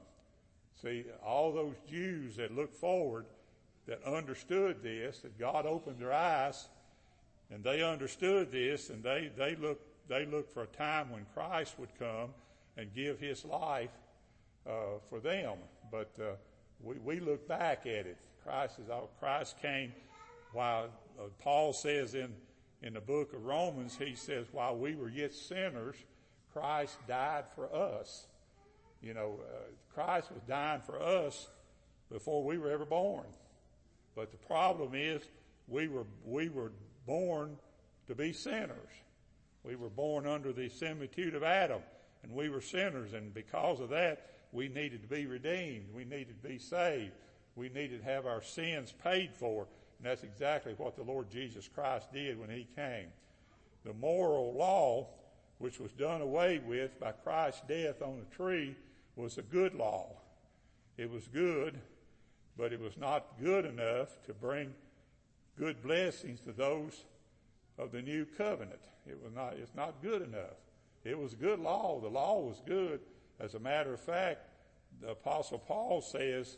See, 0.81 1.05
all 1.25 1.53
those 1.53 1.77
Jews 1.89 2.37
that 2.37 2.55
looked 2.55 2.75
forward, 2.75 3.27
that 3.87 4.03
understood 4.05 4.83
this, 4.83 5.21
that 5.21 5.39
God 5.39 5.67
opened 5.67 5.99
their 5.99 6.13
eyes, 6.13 6.69
and 7.51 7.63
they 7.63 7.83
understood 7.83 8.51
this, 8.51 8.91
and 8.91 9.03
they, 9.03 9.31
they 9.37 9.57
looked, 9.57 10.09
they 10.09 10.25
looked 10.27 10.53
for 10.53 10.63
a 10.63 10.67
time 10.67 11.11
when 11.11 11.27
Christ 11.35 11.79
would 11.79 11.97
come 11.99 12.31
and 12.77 12.95
give 12.95 13.19
his 13.19 13.45
life, 13.45 13.91
uh, 14.67 14.99
for 15.09 15.21
them. 15.21 15.55
But, 15.91 16.13
uh, 16.21 16.35
we, 16.83 16.97
we 16.97 17.21
look 17.21 17.47
back 17.47 17.87
at 17.87 18.07
it. 18.07 18.17
Christ 18.45 18.79
is 18.79 18.91
all, 18.91 19.11
Christ 19.21 19.57
came 19.61 19.93
while 20.53 20.89
uh, 21.19 21.25
Paul 21.39 21.73
says 21.73 22.15
in, 22.15 22.33
in 22.83 22.95
the 22.95 23.01
book 23.01 23.33
of 23.33 23.45
Romans, 23.45 23.97
he 23.97 24.15
says, 24.15 24.47
while 24.53 24.77
we 24.77 24.95
were 24.95 25.09
yet 25.09 25.33
sinners, 25.33 25.97
Christ 26.53 26.97
died 27.09 27.45
for 27.55 27.75
us. 27.75 28.27
You 29.01 29.15
know, 29.15 29.39
uh, 29.41 29.71
Christ 29.95 30.31
was 30.33 30.43
dying 30.47 30.83
for 30.85 31.01
us 31.03 31.49
before 32.11 32.45
we 32.45 32.59
were 32.59 32.71
ever 32.71 32.85
born. 32.85 33.25
But 34.15 34.31
the 34.31 34.39
problem 34.39 34.93
is 34.95 35.23
we 35.69 35.89
were, 35.89 36.07
we 36.25 36.49
were 36.49 36.73
born 37.07 37.57
to 38.09 38.15
be 38.15 38.33
sinners. 38.33 38.91
We 39.65 39.77
were 39.77 39.89
born 39.89 40.27
under 40.27 40.53
the 40.53 40.69
similitude 40.69 41.35
of 41.35 41.43
Adam 41.43 41.81
and 42.23 42.33
we 42.33 42.49
were 42.49 42.61
sinners 42.61 43.15
and 43.15 43.33
because 43.33 43.81
of 43.81 43.89
that 43.91 44.27
we 44.53 44.69
needed 44.69 45.03
to 45.03 45.09
be 45.09 45.27
redeemed. 45.27 45.87
We 45.95 46.05
needed 46.05 46.43
to 46.43 46.49
be 46.49 46.59
saved. 46.59 47.13
We 47.57 47.69
needed 47.69 48.01
to 48.01 48.11
have 48.11 48.27
our 48.27 48.43
sins 48.43 48.93
paid 49.03 49.31
for. 49.35 49.67
And 49.99 50.07
that's 50.07 50.23
exactly 50.25 50.75
what 50.77 50.97
the 50.97 51.03
Lord 51.03 51.31
Jesus 51.31 51.69
Christ 51.69 52.13
did 52.13 52.39
when 52.39 52.51
He 52.51 52.67
came. 52.77 53.09
The 53.85 53.93
moral 53.93 54.55
law, 54.55 55.09
which 55.59 55.79
was 55.79 55.93
done 55.93 56.21
away 56.21 56.61
with 56.65 56.99
by 56.99 57.13
Christ's 57.13 57.63
death 57.69 58.03
on 58.03 58.19
the 58.19 58.37
tree, 58.37 58.75
was 59.17 59.39
a 59.39 59.43
good 59.43 59.75
law. 59.75 60.07
It 60.97 61.11
was 61.11 61.27
good, 61.29 61.79
but 62.57 62.73
it 62.73 62.81
was 62.81 62.97
not 62.97 63.41
good 63.43 63.65
enough 63.65 64.09
to 64.27 64.35
bring 64.35 64.73
good 65.59 65.83
blessings 65.83 66.41
to 66.41 66.53
those 66.53 67.05
of 67.79 67.93
the 67.93 68.03
new 68.03 68.25
covenant. 68.37 68.81
It 69.07 69.19
was 69.23 69.33
not, 69.35 69.55
it's 69.55 69.75
not 69.75 70.03
good 70.03 70.23
enough. 70.23 70.57
It 71.05 71.19
was 71.19 71.33
a 71.33 71.37
good 71.37 71.59
law. 71.59 72.01
The 72.01 72.09
law 72.09 72.41
was 72.41 72.61
good. 72.67 73.01
As 73.41 73.55
a 73.55 73.59
matter 73.59 73.93
of 73.93 74.01
fact, 74.01 74.49
the 75.01 75.11
apostle 75.11 75.59
Paul 75.59 76.01
says, 76.01 76.57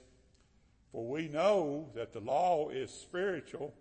for 0.95 1.05
we 1.05 1.27
know 1.27 1.89
that 1.97 2.13
the 2.13 2.21
law 2.21 2.69
is 2.69 2.89
spiritual, 2.89 3.75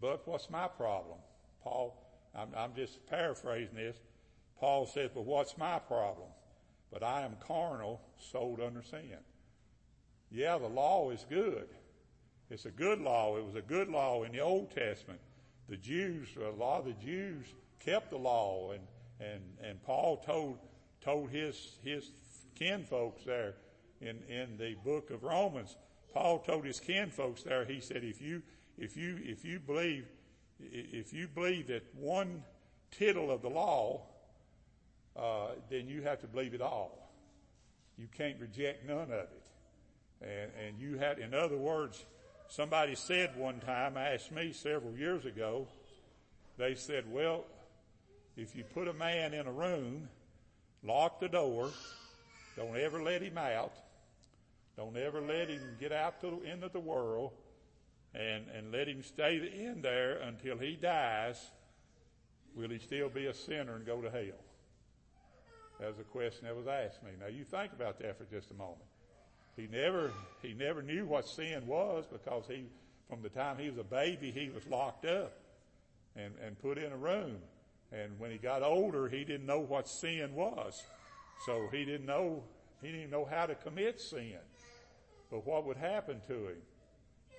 but 0.00 0.26
what's 0.26 0.50
my 0.50 0.66
problem? 0.66 1.18
Paul, 1.62 2.04
I'm, 2.34 2.48
I'm 2.56 2.74
just 2.74 3.06
paraphrasing 3.06 3.76
this. 3.76 3.96
Paul 4.58 4.86
says, 4.86 5.10
but 5.14 5.24
what's 5.24 5.56
my 5.56 5.78
problem? 5.78 6.26
But 6.92 7.04
I 7.04 7.20
am 7.20 7.36
carnal, 7.46 8.00
sold 8.18 8.60
under 8.60 8.82
sin. 8.82 9.18
Yeah, 10.32 10.58
the 10.58 10.66
law 10.66 11.10
is 11.10 11.24
good. 11.30 11.68
It's 12.50 12.64
a 12.66 12.72
good 12.72 13.00
law. 13.00 13.36
It 13.36 13.44
was 13.44 13.54
a 13.54 13.62
good 13.62 13.88
law 13.88 14.24
in 14.24 14.32
the 14.32 14.40
Old 14.40 14.74
Testament. 14.74 15.20
The 15.68 15.76
Jews, 15.76 16.26
a 16.36 16.50
lot 16.50 16.80
of 16.80 16.86
the 16.86 17.04
Jews 17.04 17.46
kept 17.78 18.10
the 18.10 18.18
law 18.18 18.72
and, 18.72 18.82
and, 19.20 19.42
and 19.62 19.80
Paul 19.84 20.16
told, 20.16 20.58
told 21.00 21.30
his, 21.30 21.78
his 21.84 22.10
kinfolks 22.56 23.22
there 23.22 23.54
in, 24.00 24.18
in 24.28 24.56
the 24.58 24.74
book 24.84 25.10
of 25.10 25.22
Romans, 25.22 25.76
Paul 26.12 26.40
told 26.40 26.64
his 26.64 26.80
kin 26.80 27.10
folks 27.10 27.42
there, 27.42 27.64
he 27.64 27.80
said, 27.80 28.04
if 28.04 28.20
you, 28.20 28.42
if 28.78 28.96
you, 28.96 29.18
if 29.22 29.44
you 29.44 29.60
believe, 29.60 30.06
if 30.60 31.12
you 31.12 31.28
believe 31.28 31.68
that 31.68 31.84
one 31.94 32.42
tittle 32.90 33.30
of 33.30 33.42
the 33.42 33.48
law, 33.48 34.02
uh, 35.16 35.48
then 35.70 35.88
you 35.88 36.02
have 36.02 36.20
to 36.20 36.26
believe 36.26 36.54
it 36.54 36.60
all. 36.60 37.10
You 37.96 38.08
can't 38.16 38.40
reject 38.40 38.86
none 38.88 39.02
of 39.02 39.10
it. 39.10 39.46
And, 40.22 40.50
and 40.66 40.78
you 40.78 40.98
had, 40.98 41.18
in 41.18 41.34
other 41.34 41.56
words, 41.56 42.04
somebody 42.48 42.94
said 42.94 43.36
one 43.36 43.60
time, 43.60 43.96
asked 43.96 44.32
me 44.32 44.52
several 44.52 44.96
years 44.96 45.24
ago, 45.24 45.68
they 46.58 46.74
said, 46.74 47.04
well, 47.10 47.44
if 48.36 48.54
you 48.54 48.64
put 48.64 48.88
a 48.88 48.92
man 48.92 49.34
in 49.34 49.46
a 49.46 49.52
room, 49.52 50.08
lock 50.82 51.20
the 51.20 51.28
door, 51.28 51.70
don't 52.56 52.76
ever 52.76 53.02
let 53.02 53.22
him 53.22 53.38
out, 53.38 53.72
don't 54.76 54.96
ever 54.96 55.20
let 55.20 55.48
him 55.48 55.62
get 55.78 55.92
out 55.92 56.20
to, 56.20 56.40
the 56.42 56.50
end 56.50 56.64
of 56.64 56.72
the 56.72 56.80
world, 56.80 57.32
and, 58.14 58.44
and 58.56 58.72
let 58.72 58.88
him 58.88 59.02
stay 59.02 59.36
in 59.36 59.82
there 59.82 60.18
until 60.18 60.58
he 60.58 60.76
dies, 60.76 61.50
will 62.54 62.70
he 62.70 62.78
still 62.78 63.08
be 63.08 63.26
a 63.26 63.34
sinner 63.34 63.76
and 63.76 63.86
go 63.86 64.00
to 64.00 64.10
hell? 64.10 64.38
That 65.78 65.88
was 65.88 65.98
a 65.98 66.04
question 66.04 66.44
that 66.44 66.56
was 66.56 66.66
asked 66.66 67.02
me. 67.02 67.10
Now 67.18 67.28
you 67.28 67.44
think 67.44 67.72
about 67.72 67.98
that 68.00 68.18
for 68.18 68.24
just 68.24 68.50
a 68.50 68.54
moment. 68.54 68.80
He 69.56 69.66
never, 69.66 70.12
he 70.42 70.54
never 70.54 70.82
knew 70.82 71.06
what 71.06 71.26
sin 71.26 71.66
was 71.66 72.04
because 72.10 72.44
he, 72.46 72.66
from 73.08 73.22
the 73.22 73.28
time 73.28 73.58
he 73.58 73.68
was 73.68 73.78
a 73.78 73.84
baby, 73.84 74.30
he 74.30 74.50
was 74.50 74.66
locked 74.66 75.04
up 75.04 75.32
and, 76.16 76.34
and 76.44 76.58
put 76.60 76.78
in 76.78 76.92
a 76.92 76.96
room. 76.96 77.38
And 77.92 78.18
when 78.18 78.30
he 78.30 78.38
got 78.38 78.62
older, 78.62 79.08
he 79.08 79.24
didn't 79.24 79.46
know 79.46 79.60
what 79.60 79.88
sin 79.88 80.34
was. 80.34 80.82
So 81.46 81.68
he 81.72 81.84
didn't 81.84 82.06
know, 82.06 82.42
he 82.82 82.92
didn't 82.92 83.10
know 83.10 83.24
how 83.24 83.46
to 83.46 83.54
commit 83.54 84.00
sin. 84.00 84.38
But 85.30 85.46
what 85.46 85.64
would 85.66 85.76
happen 85.76 86.20
to 86.26 86.34
him? 86.48 86.62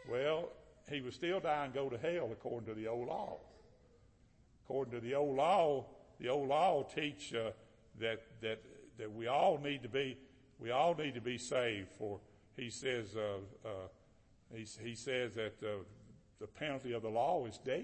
Well, 0.10 0.50
he 0.90 1.02
would 1.02 1.14
still 1.14 1.40
die 1.40 1.66
and 1.66 1.74
go 1.74 1.90
to 1.90 1.98
hell 1.98 2.30
according 2.32 2.74
to 2.74 2.80
the 2.80 2.88
old 2.88 3.08
law. 3.08 3.38
According 4.66 4.94
to 4.94 5.00
the 5.00 5.16
old 5.16 5.36
law, 5.36 5.86
the 6.20 6.30
old 6.30 6.48
law 6.48 6.84
teach 6.84 7.34
uh, 7.34 7.52
that 8.00 8.22
that 8.42 8.62
that 8.98 9.12
we 9.12 9.28
all 9.28 9.58
need 9.58 9.84
to 9.84 9.90
be 9.90 10.18
we 10.60 10.72
all 10.72 10.96
need 10.96 11.16
to 11.16 11.22
be 11.22 11.38
saved. 11.38 11.92
For 11.98 12.20
he 12.56 12.70
says 12.70 13.16
uh, 13.16 13.68
uh, 13.68 13.88
he, 14.54 14.66
he 14.84 14.96
says 14.96 15.34
that 15.36 15.56
uh, 15.64 15.84
the 16.40 16.48
penalty 16.48 16.94
of 16.94 17.02
the 17.02 17.10
law 17.10 17.46
is 17.46 17.58
death. 17.58 17.84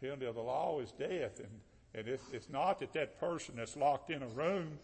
The 0.00 0.06
penalty 0.06 0.26
of 0.26 0.34
the 0.34 0.42
law 0.42 0.80
is 0.80 0.92
death, 0.92 1.38
and 1.38 1.60
and 1.94 2.08
it's, 2.08 2.24
it's 2.32 2.50
not 2.50 2.80
that 2.80 2.92
that 2.94 3.20
person 3.20 3.54
that's 3.56 3.76
locked 3.76 4.10
in 4.10 4.22
a 4.22 4.28
room 4.28 4.78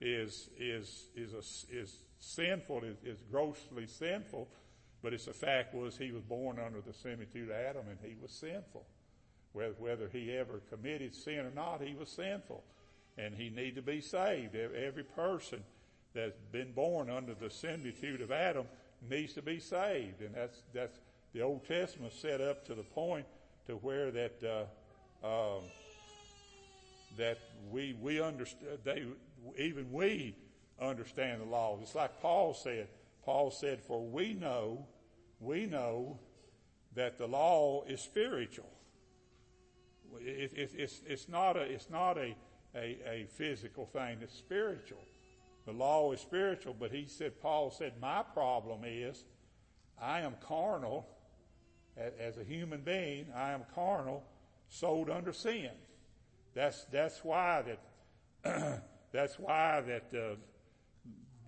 is 0.00 0.48
is 0.58 1.08
is 1.14 1.32
a, 1.32 1.74
is 1.74 1.98
sinful, 2.20 2.84
is, 2.84 2.96
is 3.04 3.18
grossly 3.30 3.86
sinful, 3.86 4.48
but 5.02 5.12
it's 5.12 5.26
the 5.26 5.32
fact 5.32 5.74
was 5.74 5.96
he 5.96 6.12
was 6.12 6.22
born 6.22 6.58
under 6.58 6.80
the 6.80 6.92
similitude 6.92 7.50
of 7.50 7.56
Adam, 7.56 7.84
and 7.88 7.98
he 8.02 8.16
was 8.20 8.32
sinful. 8.32 8.84
Whether, 9.52 9.74
whether 9.78 10.08
he 10.08 10.36
ever 10.36 10.60
committed 10.70 11.14
sin 11.14 11.40
or 11.40 11.50
not, 11.54 11.80
he 11.80 11.94
was 11.94 12.08
sinful 12.10 12.62
and 13.18 13.34
he 13.34 13.50
need 13.50 13.74
to 13.74 13.82
be 13.82 14.00
saved. 14.00 14.54
Every 14.54 15.02
person 15.02 15.62
that's 16.14 16.38
been 16.52 16.72
born 16.72 17.10
under 17.10 17.34
the 17.34 17.50
similitude 17.50 18.22
of 18.22 18.30
Adam 18.32 18.66
needs 19.10 19.34
to 19.34 19.42
be 19.42 19.58
saved, 19.58 20.22
and 20.22 20.34
that's 20.34 20.62
that's 20.72 20.98
the 21.34 21.42
Old 21.42 21.66
Testament 21.66 22.12
set 22.12 22.40
up 22.40 22.64
to 22.66 22.74
the 22.74 22.82
point 22.82 23.26
to 23.66 23.74
where 23.74 24.10
that 24.12 24.66
uh, 25.22 25.26
um, 25.26 25.62
that 27.16 27.38
we 27.70 27.96
we 28.00 28.20
understand 28.20 28.78
they 28.84 29.04
even 29.56 29.92
we 29.92 30.36
understand 30.80 31.40
the 31.40 31.46
law. 31.46 31.78
It's 31.82 31.94
like 31.94 32.20
Paul 32.20 32.54
said. 32.54 32.88
Paul 33.24 33.50
said, 33.50 33.82
"For 33.82 34.06
we 34.06 34.34
know, 34.34 34.86
we 35.40 35.66
know 35.66 36.18
that 36.94 37.18
the 37.18 37.26
law 37.26 37.84
is 37.84 38.00
spiritual. 38.00 38.70
It, 40.20 40.52
it, 40.54 40.70
it's 40.74 41.00
it's 41.06 41.28
not 41.28 41.56
a 41.56 41.60
it's 41.60 41.90
not 41.90 42.16
a 42.16 42.34
a, 42.74 42.98
a 43.06 43.26
physical 43.30 43.86
thing. 43.86 44.18
It's 44.22 44.34
spiritual. 44.36 45.02
The 45.66 45.72
law 45.72 46.12
is 46.12 46.20
spiritual, 46.20 46.74
but 46.78 46.90
he 46.90 47.06
said, 47.06 47.40
Paul 47.40 47.70
said, 47.70 47.92
my 48.00 48.22
problem 48.22 48.80
is 48.84 49.24
I 50.00 50.20
am 50.20 50.34
carnal 50.40 51.06
as 51.96 52.38
a 52.38 52.44
human 52.44 52.80
being. 52.80 53.26
I 53.36 53.52
am 53.52 53.64
carnal, 53.74 54.24
sold 54.68 55.10
under 55.10 55.32
sin. 55.32 55.70
That's, 56.54 56.84
that's 56.84 57.22
why 57.22 57.64
that, 58.42 58.82
that's 59.12 59.38
why 59.38 59.82
that 59.82 60.18
uh, 60.18 60.36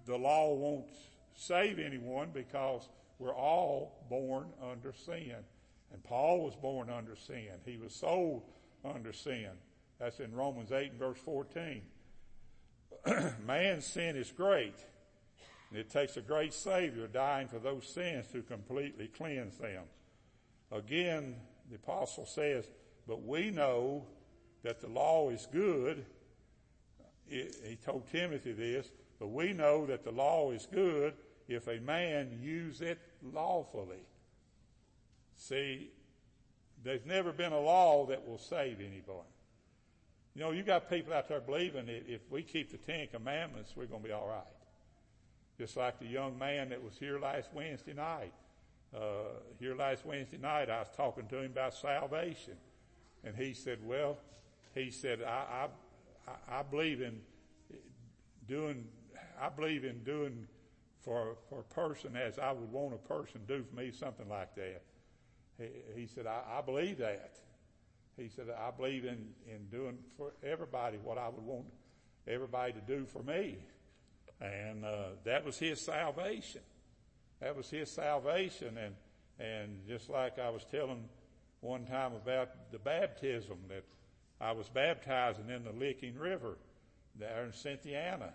the 0.06 0.16
law 0.16 0.54
won't 0.54 0.90
save 1.34 1.78
anyone 1.78 2.30
because 2.32 2.88
we're 3.18 3.34
all 3.34 4.06
born 4.08 4.46
under 4.70 4.92
sin. 4.92 5.36
And 5.92 6.02
Paul 6.04 6.40
was 6.44 6.54
born 6.56 6.88
under 6.90 7.16
sin. 7.16 7.50
He 7.64 7.76
was 7.76 7.94
sold 7.94 8.44
under 8.84 9.12
sin. 9.12 9.50
That's 9.98 10.20
in 10.20 10.34
Romans 10.34 10.72
8 10.72 10.92
and 10.92 10.98
verse 10.98 11.18
14. 11.18 11.82
Man's 13.46 13.86
sin 13.86 14.16
is 14.16 14.30
great. 14.30 14.76
And 15.70 15.78
it 15.78 15.90
takes 15.90 16.16
a 16.16 16.22
great 16.22 16.54
Savior 16.54 17.06
dying 17.06 17.48
for 17.48 17.58
those 17.58 17.86
sins 17.86 18.26
to 18.32 18.42
completely 18.42 19.08
cleanse 19.08 19.56
them. 19.58 19.84
Again, 20.72 21.36
the 21.68 21.76
apostle 21.76 22.26
says, 22.26 22.68
but 23.06 23.22
we 23.22 23.50
know 23.50 24.06
that 24.62 24.80
the 24.80 24.88
law 24.88 25.30
is 25.30 25.46
good. 25.52 26.04
He 27.30 27.78
told 27.84 28.08
Timothy 28.08 28.52
this, 28.52 28.90
but 29.18 29.28
we 29.28 29.52
know 29.52 29.86
that 29.86 30.04
the 30.04 30.10
law 30.10 30.50
is 30.50 30.66
good 30.70 31.14
if 31.48 31.68
a 31.68 31.78
man 31.80 32.38
use 32.42 32.80
it 32.80 32.98
lawfully. 33.22 34.04
See, 35.36 35.90
there's 36.82 37.06
never 37.06 37.32
been 37.32 37.52
a 37.52 37.60
law 37.60 38.06
that 38.06 38.26
will 38.26 38.38
save 38.38 38.80
anybody. 38.80 39.28
You 40.34 40.42
know, 40.42 40.50
you 40.50 40.62
got 40.62 40.88
people 40.88 41.12
out 41.12 41.28
there 41.28 41.40
believing 41.40 41.86
that 41.86 42.04
if 42.06 42.20
we 42.30 42.42
keep 42.42 42.70
the 42.70 42.78
Ten 42.78 43.06
Commandments, 43.08 43.74
we're 43.76 43.86
going 43.86 44.02
to 44.02 44.08
be 44.08 44.12
all 44.12 44.28
right. 44.28 44.42
Just 45.58 45.76
like 45.76 45.98
the 45.98 46.06
young 46.06 46.38
man 46.38 46.70
that 46.70 46.82
was 46.82 46.94
here 46.98 47.18
last 47.18 47.50
Wednesday 47.52 47.92
night. 47.92 48.32
Uh, 48.94 49.40
here 49.58 49.76
last 49.76 50.04
Wednesday 50.04 50.38
night, 50.38 50.70
I 50.70 50.80
was 50.80 50.88
talking 50.96 51.26
to 51.28 51.38
him 51.38 51.52
about 51.52 51.74
salvation. 51.74 52.54
And 53.24 53.36
he 53.36 53.54
said, 53.54 53.78
well, 53.84 54.18
he 54.74 54.90
said, 54.90 55.22
I, 55.22 55.68
I, 56.48 56.62
believe 56.62 57.00
in 57.00 57.20
doing, 58.48 58.84
I 59.40 59.48
believe 59.48 59.84
in 59.84 60.02
doing 60.04 60.46
for, 61.00 61.36
for 61.48 61.60
a 61.60 61.74
person 61.74 62.16
as 62.16 62.38
I 62.38 62.52
would 62.52 62.70
want 62.70 62.94
a 62.94 62.98
person 62.98 63.40
to 63.46 63.58
do 63.58 63.64
for 63.64 63.76
me, 63.76 63.90
something 63.90 64.28
like 64.28 64.54
that. 64.54 64.82
He, 65.58 66.00
he 66.02 66.06
said, 66.06 66.26
I, 66.26 66.58
I 66.58 66.60
believe 66.60 66.98
that. 66.98 67.36
He 68.16 68.28
said, 68.28 68.46
I 68.50 68.70
believe 68.70 69.04
in, 69.04 69.28
in 69.46 69.66
doing 69.70 69.98
for 70.16 70.34
everybody 70.42 70.98
what 70.98 71.16
I 71.16 71.28
would 71.28 71.44
want 71.44 71.66
everybody 72.28 72.72
to 72.72 72.80
do 72.80 73.06
for 73.06 73.22
me. 73.22 73.58
And, 74.40 74.84
uh, 74.84 75.10
that 75.24 75.44
was 75.44 75.58
his 75.58 75.80
salvation. 75.80 76.62
That 77.40 77.56
was 77.56 77.70
his 77.70 77.90
salvation. 77.90 78.76
And, 78.78 78.94
and 79.38 79.86
just 79.86 80.10
like 80.10 80.38
I 80.38 80.50
was 80.50 80.64
telling 80.70 81.08
one 81.60 81.84
time 81.84 82.12
about 82.14 82.72
the 82.72 82.78
baptism 82.78 83.58
that 83.68 83.84
I 84.40 84.52
was 84.52 84.68
baptizing 84.68 85.50
in 85.50 85.64
the 85.64 85.72
Licking 85.72 86.18
River 86.18 86.56
there 87.18 87.44
in 87.44 87.52
Cynthiana. 87.52 88.32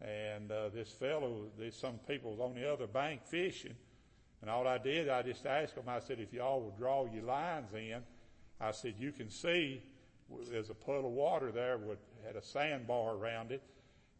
And, 0.00 0.52
uh, 0.52 0.68
this 0.68 0.90
fellow, 0.90 1.46
there's 1.58 1.76
some 1.76 1.98
people 2.06 2.32
was 2.32 2.40
on 2.40 2.54
the 2.54 2.70
other 2.70 2.86
bank 2.86 3.22
fishing. 3.24 3.74
And 4.42 4.50
all 4.50 4.68
I 4.68 4.76
did, 4.76 5.08
I 5.08 5.22
just 5.22 5.46
asked 5.46 5.74
them, 5.74 5.84
I 5.88 6.00
said, 6.00 6.20
if 6.20 6.32
y'all 6.32 6.60
would 6.60 6.76
draw 6.76 7.06
your 7.06 7.22
lines 7.22 7.72
in, 7.72 8.02
I 8.60 8.72
said, 8.72 8.94
you 8.98 9.12
can 9.12 9.30
see 9.30 9.82
there's 10.50 10.70
a 10.70 10.74
puddle 10.74 11.06
of 11.06 11.12
water 11.12 11.50
there 11.50 11.78
with, 11.78 11.98
had 12.26 12.36
a 12.36 12.42
sandbar 12.42 13.14
around 13.14 13.52
it 13.52 13.62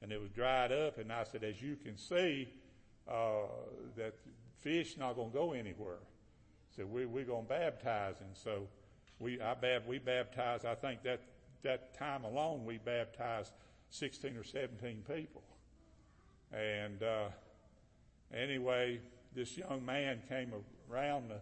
and 0.03 0.13
it 0.13 0.21
was 0.21 0.31
dried 0.31 0.73
up. 0.73 0.99
And 0.99 1.13
I 1.13 1.25
said, 1.25 1.45
as 1.45 1.61
you 1.61 1.77
can 1.77 1.97
see, 1.97 2.49
uh, 3.09 3.47
that 3.97 4.15
fish 4.59 4.97
not 4.97 5.17
going 5.17 5.31
to 5.31 5.37
go 5.37 5.53
anywhere. 5.53 5.99
So 6.77 6.85
we, 6.87 7.07
we're 7.07 7.25
going 7.25 7.45
to 7.45 7.49
baptize. 7.49 8.17
And 8.21 8.37
so 8.37 8.69
we, 9.19 9.41
I 9.41 9.55
bab, 9.55 9.87
we 9.87 9.99
baptized, 9.99 10.65
I 10.65 10.75
think 10.75 11.03
that, 11.05 11.21
that 11.63 11.97
time 11.99 12.25
alone 12.25 12.65
we 12.65 12.79
baptized 12.79 13.53
16 13.91 14.37
or 14.37 14.45
17 14.45 15.03
people. 15.09 15.43
And, 16.53 17.03
uh, 17.03 17.29
anyway, 18.35 19.01
this 19.35 19.57
young 19.57 19.85
man 19.85 20.21
came 20.29 20.53
around 20.91 21.31
the, 21.31 21.41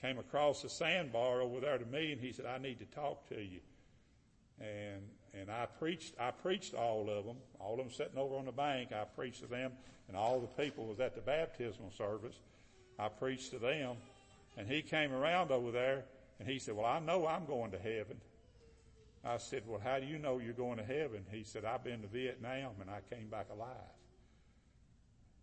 came 0.00 0.18
across 0.18 0.62
the 0.62 0.68
sandbar 0.68 1.40
over 1.40 1.60
there 1.60 1.78
to 1.78 1.86
me 1.86 2.12
and 2.12 2.20
he 2.20 2.32
said, 2.32 2.46
I 2.46 2.58
need 2.58 2.78
to 2.78 2.86
talk 2.86 3.28
to 3.28 3.40
you. 3.40 3.60
And, 4.60 5.02
and 5.32 5.50
I 5.50 5.66
preached, 5.66 6.14
I 6.18 6.30
preached 6.30 6.74
all 6.74 7.08
of 7.10 7.24
them, 7.24 7.36
all 7.58 7.72
of 7.72 7.78
them 7.78 7.90
sitting 7.90 8.18
over 8.18 8.36
on 8.36 8.44
the 8.46 8.52
bank. 8.52 8.92
I 8.92 9.04
preached 9.04 9.40
to 9.42 9.46
them 9.46 9.72
and 10.08 10.16
all 10.16 10.40
the 10.40 10.62
people 10.62 10.86
was 10.86 11.00
at 11.00 11.14
the 11.14 11.20
baptismal 11.20 11.92
service. 11.96 12.36
I 12.98 13.08
preached 13.08 13.50
to 13.50 13.58
them 13.58 13.96
and 14.56 14.68
he 14.68 14.82
came 14.82 15.12
around 15.12 15.50
over 15.50 15.70
there 15.70 16.04
and 16.44 16.52
he 16.52 16.58
said, 16.58 16.76
well, 16.76 16.84
I 16.84 17.00
know 17.00 17.26
I'm 17.26 17.46
going 17.46 17.70
to 17.70 17.78
heaven. 17.78 18.20
I 19.24 19.38
said, 19.38 19.62
well, 19.66 19.80
how 19.82 19.98
do 19.98 20.04
you 20.04 20.18
know 20.18 20.38
you're 20.38 20.52
going 20.52 20.76
to 20.76 20.84
heaven? 20.84 21.24
He 21.30 21.42
said, 21.42 21.64
I've 21.64 21.82
been 21.82 22.02
to 22.02 22.06
Vietnam 22.06 22.72
and 22.82 22.90
I 22.90 22.98
came 23.08 23.28
back 23.28 23.46
alive. 23.50 23.70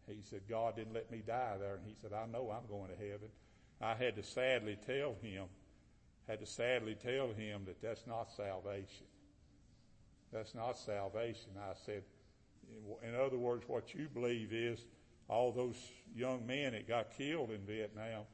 He 0.08 0.20
said, 0.30 0.42
God 0.48 0.76
didn't 0.76 0.94
let 0.94 1.10
me 1.10 1.24
die 1.26 1.56
there. 1.60 1.74
And 1.74 1.86
he 1.88 1.96
said, 2.00 2.12
I 2.14 2.28
know 2.28 2.52
I'm 2.52 2.70
going 2.70 2.92
to 2.92 2.96
heaven. 2.96 3.30
I 3.82 3.96
had 3.96 4.16
to 4.18 4.22
sadly 4.22 4.78
tell 4.86 5.16
him, 5.24 5.46
had 6.28 6.40
to 6.40 6.46
sadly 6.46 6.96
tell 7.02 7.30
him 7.30 7.64
that 7.66 7.82
that's 7.82 8.06
not 8.06 8.32
salvation. 8.32 9.08
That's 10.32 10.54
not 10.54 10.78
salvation. 10.78 11.50
I 11.60 11.74
said, 11.84 12.04
in 13.02 13.16
other 13.16 13.40
words, 13.40 13.64
what 13.66 13.96
you 13.96 14.08
believe 14.14 14.54
is 14.54 14.86
all 15.28 15.52
those 15.52 15.78
young 16.16 16.46
men 16.46 16.74
that 16.74 16.88
got 16.88 17.18
killed 17.18 17.50
in 17.50 17.62
Vietnam, 17.66 18.26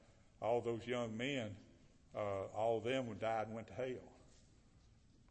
all 0.42 0.60
those 0.60 0.86
young 0.86 1.16
men, 1.16 1.56
uh, 2.18 2.58
all 2.58 2.80
of 2.80 2.84
them 2.84 3.08
would 3.08 3.20
die 3.20 3.44
and 3.46 3.54
went 3.54 3.68
to 3.68 3.74
hell. 3.74 4.12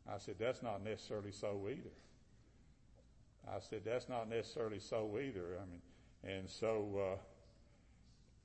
I 0.08 0.18
said, 0.18 0.36
that's 0.38 0.62
not 0.62 0.84
necessarily 0.84 1.32
so 1.32 1.66
either. 1.68 1.90
I 3.48 3.58
said, 3.60 3.82
that's 3.84 4.08
not 4.08 4.28
necessarily 4.28 4.78
so 4.78 5.18
either. 5.20 5.58
I 5.60 5.66
mean, 5.68 5.82
and 6.22 6.48
so, 6.48 7.14
uh, 7.14 7.18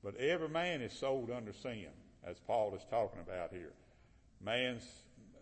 but 0.02 0.16
every 0.16 0.48
man 0.48 0.80
is 0.80 0.92
sold 0.92 1.30
under 1.30 1.52
sin, 1.52 1.86
as 2.24 2.38
Paul 2.40 2.74
is 2.74 2.82
talking 2.90 3.20
about 3.20 3.52
here. 3.52 3.72
Man's, 4.44 4.84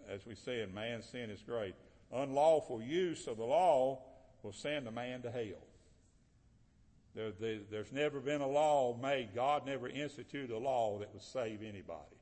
as 0.09 0.27
we 0.27 0.35
said, 0.35 0.75
man's 0.75 1.07
sin 1.07 1.31
is 1.31 1.41
great. 1.43 1.75
Unlawful 2.13 2.83
use 2.83 3.27
of 3.27 3.39
the 3.39 3.45
law 3.45 4.03
will 4.43 4.53
send 4.53 4.87
a 4.89 4.91
man 4.91 5.23
to 5.23 5.31
hell. 5.31 5.67
There, 7.15 7.33
there, 7.41 7.59
there's 7.71 7.93
never 7.93 8.21
been 8.21 8.41
a 8.41 8.49
law 8.49 8.97
made. 9.01 9.35
God 9.35 9.67
never 9.67 9.89
instituted 9.89 10.55
a 10.55 10.59
law 10.59 10.99
that 10.99 11.13
would 11.13 11.23
save 11.23 11.63
anybody. 11.63 12.20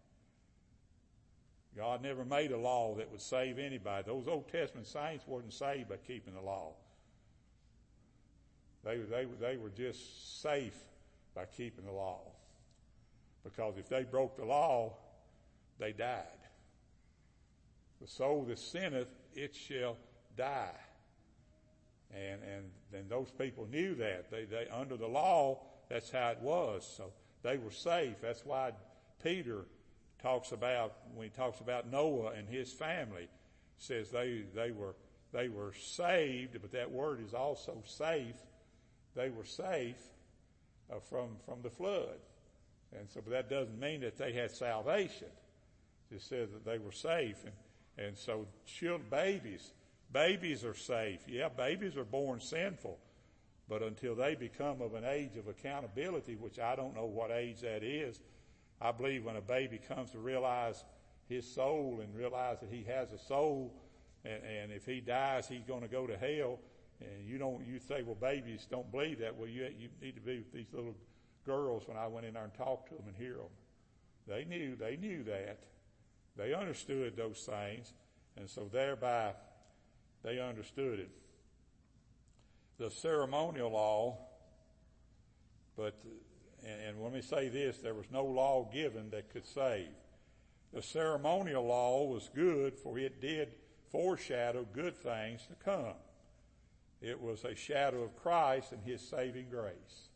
God 1.78 2.02
never 2.02 2.24
made 2.24 2.50
a 2.50 2.58
law 2.58 2.96
that 2.96 3.08
would 3.12 3.20
save 3.20 3.60
anybody. 3.60 4.02
Those 4.04 4.26
Old 4.26 4.50
Testament 4.50 4.88
saints 4.88 5.24
weren't 5.28 5.52
saved 5.52 5.88
by 5.88 5.96
keeping 5.96 6.34
the 6.34 6.40
law. 6.40 6.72
They, 8.84 8.96
they, 8.96 9.26
they 9.40 9.56
were 9.56 9.70
just 9.70 10.42
safe 10.42 10.76
by 11.36 11.44
keeping 11.44 11.84
the 11.84 11.92
law. 11.92 12.18
Because 13.44 13.78
if 13.78 13.88
they 13.88 14.02
broke 14.02 14.36
the 14.36 14.44
law, 14.44 14.94
they 15.78 15.92
died. 15.92 16.24
The 18.00 18.08
soul 18.08 18.44
that 18.48 18.58
sinneth, 18.58 19.14
it 19.34 19.54
shall 19.54 19.96
die. 20.36 20.74
And, 22.12 22.40
and 22.42 22.64
then 22.90 23.04
those 23.08 23.30
people 23.30 23.68
knew 23.70 23.94
that. 23.94 24.32
They, 24.32 24.46
they, 24.46 24.66
under 24.72 24.96
the 24.96 25.06
law, 25.06 25.60
that's 25.88 26.10
how 26.10 26.30
it 26.30 26.40
was. 26.40 26.92
So 26.96 27.12
they 27.44 27.56
were 27.56 27.70
safe. 27.70 28.16
That's 28.20 28.44
why 28.44 28.72
Peter 29.22 29.66
talks 30.22 30.52
about, 30.52 30.94
when 31.14 31.24
he 31.24 31.30
talks 31.30 31.60
about 31.60 31.90
Noah 31.90 32.32
and 32.36 32.48
his 32.48 32.72
family, 32.72 33.28
says 33.78 34.10
they, 34.10 34.44
they 34.54 34.70
were, 34.70 34.94
they 35.32 35.48
were 35.48 35.72
saved, 35.74 36.58
but 36.60 36.72
that 36.72 36.90
word 36.90 37.20
is 37.24 37.34
also 37.34 37.82
safe 37.84 38.34
they 39.18 39.30
were 39.30 39.44
safe 39.44 40.00
uh, 40.90 41.00
from 41.00 41.30
from 41.44 41.60
the 41.62 41.70
flood, 41.70 42.18
and 42.96 43.10
so 43.10 43.20
but 43.20 43.32
that 43.32 43.50
doesn't 43.50 43.78
mean 43.78 44.00
that 44.02 44.16
they 44.16 44.32
had 44.32 44.52
salvation. 44.52 45.26
It 46.10 46.22
says 46.22 46.50
that 46.52 46.64
they 46.64 46.78
were 46.78 46.92
safe, 46.92 47.36
and 47.44 48.06
and 48.06 48.16
so 48.16 48.46
children, 48.64 49.08
babies, 49.10 49.72
babies 50.12 50.64
are 50.64 50.76
safe. 50.76 51.20
Yeah, 51.26 51.48
babies 51.48 51.96
are 51.96 52.04
born 52.04 52.40
sinful, 52.40 52.96
but 53.68 53.82
until 53.82 54.14
they 54.14 54.36
become 54.36 54.80
of 54.80 54.94
an 54.94 55.04
age 55.04 55.36
of 55.36 55.48
accountability, 55.48 56.36
which 56.36 56.60
I 56.60 56.76
don't 56.76 56.94
know 56.94 57.06
what 57.06 57.32
age 57.32 57.60
that 57.62 57.82
is, 57.82 58.20
I 58.80 58.92
believe 58.92 59.24
when 59.24 59.36
a 59.36 59.40
baby 59.40 59.78
comes 59.88 60.10
to 60.12 60.18
realize 60.18 60.84
his 61.28 61.46
soul 61.46 62.00
and 62.02 62.14
realize 62.14 62.60
that 62.60 62.70
he 62.70 62.84
has 62.84 63.12
a 63.12 63.18
soul, 63.18 63.74
and, 64.24 64.42
and 64.44 64.72
if 64.72 64.86
he 64.86 65.00
dies, 65.00 65.48
he's 65.48 65.64
going 65.64 65.82
to 65.82 65.88
go 65.88 66.06
to 66.06 66.16
hell 66.16 66.58
and 67.00 67.26
you 67.26 67.38
don't, 67.38 67.64
you 67.66 67.78
say, 67.78 68.02
well, 68.02 68.16
babies 68.16 68.66
don't 68.68 68.90
believe 68.90 69.20
that. 69.20 69.36
Well, 69.36 69.48
you, 69.48 69.68
you 69.78 69.88
need 70.02 70.16
to 70.16 70.20
be 70.20 70.38
with 70.38 70.52
these 70.52 70.72
little 70.72 70.96
girls 71.46 71.86
when 71.86 71.96
I 71.96 72.08
went 72.08 72.26
in 72.26 72.34
there 72.34 72.44
and 72.44 72.54
talked 72.54 72.88
to 72.88 72.94
them 72.96 73.04
and 73.06 73.16
hear 73.16 73.34
them. 73.34 73.52
They 74.26 74.44
knew, 74.44 74.74
they 74.76 74.96
knew 74.96 75.22
that. 75.24 75.60
They 76.36 76.54
understood 76.54 77.16
those 77.16 77.38
things. 77.38 77.92
And 78.36 78.48
so 78.50 78.68
thereby, 78.72 79.32
they 80.24 80.40
understood 80.40 80.98
it. 80.98 81.10
The 82.78 82.90
ceremonial 82.90 83.70
law, 83.70 84.18
but, 85.76 85.94
and, 86.64 86.80
and 86.88 87.02
let 87.02 87.12
me 87.12 87.20
say 87.20 87.48
this, 87.48 87.78
there 87.78 87.94
was 87.94 88.06
no 88.12 88.24
law 88.24 88.68
given 88.72 89.10
that 89.10 89.30
could 89.30 89.46
save. 89.46 89.88
The 90.72 90.82
ceremonial 90.82 91.64
law 91.66 92.04
was 92.04 92.30
good 92.34 92.76
for 92.78 92.98
it 92.98 93.20
did 93.20 93.48
foreshadow 93.90 94.66
good 94.72 94.96
things 94.96 95.46
to 95.46 95.54
come. 95.64 95.94
It 97.00 97.20
was 97.20 97.44
a 97.44 97.54
shadow 97.54 98.02
of 98.02 98.16
Christ 98.16 98.72
and 98.72 98.82
His 98.84 99.00
saving 99.00 99.48
grace. 99.50 100.08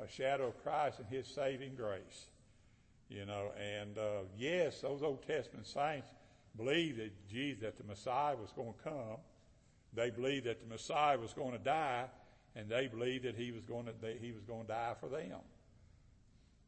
A 0.00 0.08
shadow 0.08 0.48
of 0.48 0.62
Christ 0.62 1.00
and 1.00 1.08
His 1.08 1.26
saving 1.26 1.74
grace. 1.74 2.28
You 3.08 3.26
know, 3.26 3.52
and 3.58 3.98
uh, 3.98 4.22
yes, 4.36 4.80
those 4.80 5.02
Old 5.02 5.26
Testament 5.26 5.66
saints 5.66 6.08
believed 6.56 6.98
that 6.98 7.28
Jesus, 7.28 7.62
that 7.62 7.78
the 7.78 7.84
Messiah 7.84 8.36
was 8.36 8.52
going 8.52 8.74
to 8.74 8.90
come. 8.90 9.18
They 9.94 10.10
believed 10.10 10.46
that 10.46 10.60
the 10.60 10.68
Messiah 10.68 11.18
was 11.18 11.32
going 11.32 11.52
to 11.52 11.58
die, 11.58 12.04
and 12.58 12.68
they 12.68 12.88
believed 12.88 13.24
that 13.24 13.36
he 13.36 13.52
was 13.52 13.62
going 13.62 13.86
to 13.86 13.92
that 14.02 14.18
he 14.20 14.32
was 14.32 14.42
going 14.42 14.62
to 14.62 14.68
die 14.68 14.94
for 14.98 15.08
them. 15.08 15.38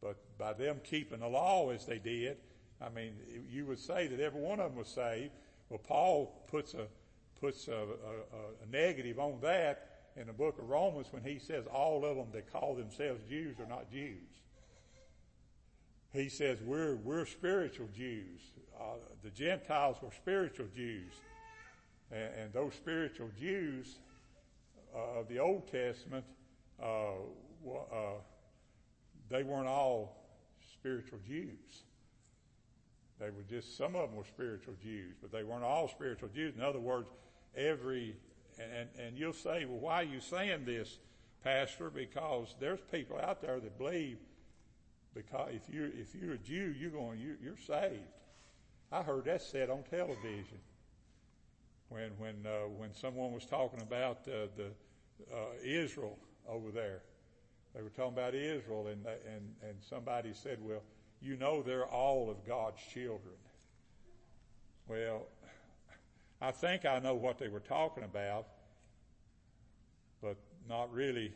But 0.01 0.17
by 0.39 0.53
them 0.53 0.81
keeping 0.85 1.21
the 1.21 1.29
law 1.29 1.71
as 1.71 1.85
they 1.85 1.99
did, 1.99 2.37
I 2.81 2.89
mean, 2.89 3.15
you 3.51 3.67
would 3.67 3.81
say 3.81 4.07
that 4.07 4.21
every 4.21 4.41
one 4.41 4.61
of 4.61 4.71
them 4.71 4.79
was 4.79 4.89
saved. 4.89 5.33
Well, 5.69 5.81
Paul 5.81 6.45
puts 6.49 6.75
a 6.75 6.87
puts 7.41 7.67
a, 7.69 7.73
a, 7.73 8.65
a 8.65 8.71
negative 8.71 9.19
on 9.19 9.41
that 9.43 9.87
in 10.17 10.29
the 10.29 10.33
book 10.33 10.59
of 10.59 10.69
Romans 10.69 11.09
when 11.11 11.25
he 11.25 11.39
says 11.39 11.67
all 11.67 12.05
of 12.05 12.17
them 12.17 12.29
that 12.33 12.53
call 12.53 12.77
themselves 12.77 13.21
Jews 13.29 13.59
are 13.59 13.67
not 13.67 13.91
Jews. 13.91 14.29
He 16.13 16.29
says 16.29 16.59
we're 16.63 16.97
we're 16.97 17.27
spiritual 17.27 17.89
Jews. 17.97 18.41
Uh, 18.81 18.95
the 19.25 19.31
Gentiles 19.31 19.97
were 20.01 20.11
spiritual 20.17 20.67
Jews, 20.75 21.13
and, 22.13 22.31
and 22.35 22.53
those 22.53 22.75
spiritual 22.75 23.31
Jews 23.39 23.99
of 24.95 25.29
the 25.29 25.39
Old 25.39 25.71
Testament, 25.71 26.25
uh, 26.83 27.13
uh 27.67 28.19
they 29.29 29.43
weren't 29.43 29.69
all 29.69 30.17
spiritual 30.73 31.19
Jews. 31.27 31.85
They 33.21 33.31
were 33.31 33.45
just, 33.49 33.77
some 33.77 33.95
of 33.95 34.09
them 34.09 34.17
were 34.17 34.25
spiritual 34.25 34.75
Jews, 34.83 35.15
but 35.21 35.31
they 35.31 35.45
weren't 35.45 35.63
all 35.63 35.89
spiritual 35.89 36.31
Jews. 36.31 36.55
In 36.57 36.63
other 36.63 36.81
words, 36.81 37.09
every, 37.55 38.17
and, 38.59 38.89
and 38.99 39.19
you'll 39.19 39.33
say, 39.35 39.67
well, 39.67 39.79
why 39.79 40.01
are 40.01 40.05
you 40.07 40.21
saying 40.21 40.65
this, 40.65 40.99
Pastor? 41.45 41.91
Because 41.91 42.55
there's 42.59 42.81
people 42.91 43.19
out 43.19 43.43
there 43.43 43.61
that 43.61 43.79
believe 43.79 44.19
because 45.15 45.51
if 45.53 45.73
you 45.73 45.91
if 45.95 46.15
you're 46.15 46.35
a 46.35 46.39
Jew, 46.39 46.75
you're 46.79 46.91
going 46.91 47.19
you, 47.19 47.37
you're 47.43 47.57
saved. 47.57 48.01
I 48.93 49.03
heard 49.03 49.25
that 49.25 49.43
said 49.43 49.71
on 49.71 49.83
television 49.91 50.59
when 51.91 52.11
when 52.17 52.35
uh, 52.47 52.69
when 52.79 52.95
someone 52.95 53.33
was 53.33 53.45
talking 53.45 53.83
about 53.83 54.27
uh, 54.27 54.49
the 54.57 54.71
uh, 55.33 55.37
Israel 55.63 56.19
over 56.49 56.71
there. 56.71 57.03
They 57.75 57.83
were 57.83 57.91
talking 57.91 58.15
about 58.15 58.35
Israel, 58.35 58.89
and 58.89 59.05
and 59.07 59.55
and 59.63 59.77
somebody 59.81 60.33
said, 60.33 60.59
"Well, 60.61 60.83
you 61.21 61.37
know 61.37 61.63
they're 61.63 61.87
all 61.87 62.31
of 62.31 62.47
God's 62.47 62.81
children. 62.93 63.35
Well, 64.89 65.27
I 66.41 66.51
think 66.51 66.87
I 66.87 66.99
know 66.99 67.15
what 67.15 67.39
they 67.39 67.49
were 67.49 67.61
talking 67.61 68.03
about, 68.03 68.47
but 70.23 70.37
not 70.69 70.93
really 70.93 71.33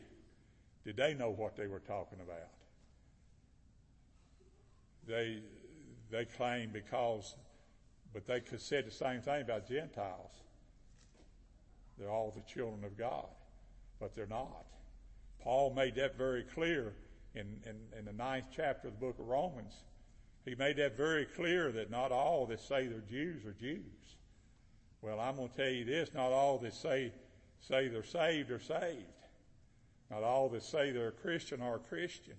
did 0.85 0.97
they 0.97 1.15
know 1.15 1.31
what 1.31 1.57
they 1.57 1.67
were 1.67 1.81
talking 1.81 2.19
about. 2.21 2.51
They, 5.07 5.41
they 6.11 6.25
claim 6.27 6.71
because, 6.73 7.35
but 8.15 8.27
they 8.27 8.41
could 8.41 8.63
said 8.63 8.87
the 8.87 8.93
same 8.93 9.21
thing 9.21 9.43
about 9.43 9.69
Gentiles. 9.69 10.31
They're 11.99 12.11
all 12.11 12.33
the 12.35 12.43
children 12.43 12.85
of 12.85 12.97
God, 12.97 13.27
but 14.01 14.15
they're 14.15 14.27
not. 14.27 14.65
Paul 15.43 15.75
made 15.75 15.97
that 15.97 16.17
very 16.17 16.45
clear 16.45 16.95
in, 17.35 17.59
in, 17.67 17.99
in 17.99 18.05
the 18.05 18.13
ninth 18.13 18.47
chapter 18.55 18.89
of 18.89 18.95
the 18.95 19.01
book 19.01 19.19
of 19.19 19.27
Romans, 19.27 19.75
he 20.45 20.55
made 20.55 20.77
that 20.77 20.97
very 20.97 21.25
clear 21.25 21.73
that 21.73 21.91
not 21.91 22.13
all 22.13 22.47
that 22.47 22.61
say 22.61 22.87
they're 22.87 23.01
Jews 23.01 23.45
are 23.45 23.53
Jews. 23.53 23.83
Well, 25.03 25.21
I'm 25.21 25.37
going 25.37 25.49
to 25.49 25.57
tell 25.57 25.73
you 25.73 25.85
this, 25.85 26.15
not 26.15 26.33
all 26.33 26.59
that 26.59 26.75
say, 26.75 27.13
say 27.61 27.89
they're 27.89 28.05
saved 28.05 28.51
are 28.51 28.61
saved. 28.61 29.05
Not 30.11 30.23
all 30.23 30.49
that 30.51 30.63
say 30.63 30.93
they're 30.93 31.09
a 31.09 31.13
Christian 31.13 31.61
are 31.61 31.77
a 31.77 31.81
Christian. 31.81 32.37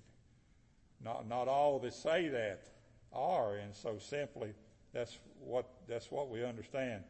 Not, 1.04 1.28
not 1.28 1.48
all 1.48 1.80
that 1.80 1.94
say 1.94 2.30
that 2.30 2.68
are, 3.12 3.56
and 3.56 3.76
so 3.76 3.98
simply 4.00 4.54
that's 4.94 5.18
what, 5.46 5.66
that's 5.88 6.12
what 6.12 6.30
we 6.30 6.44
understand 6.44 7.04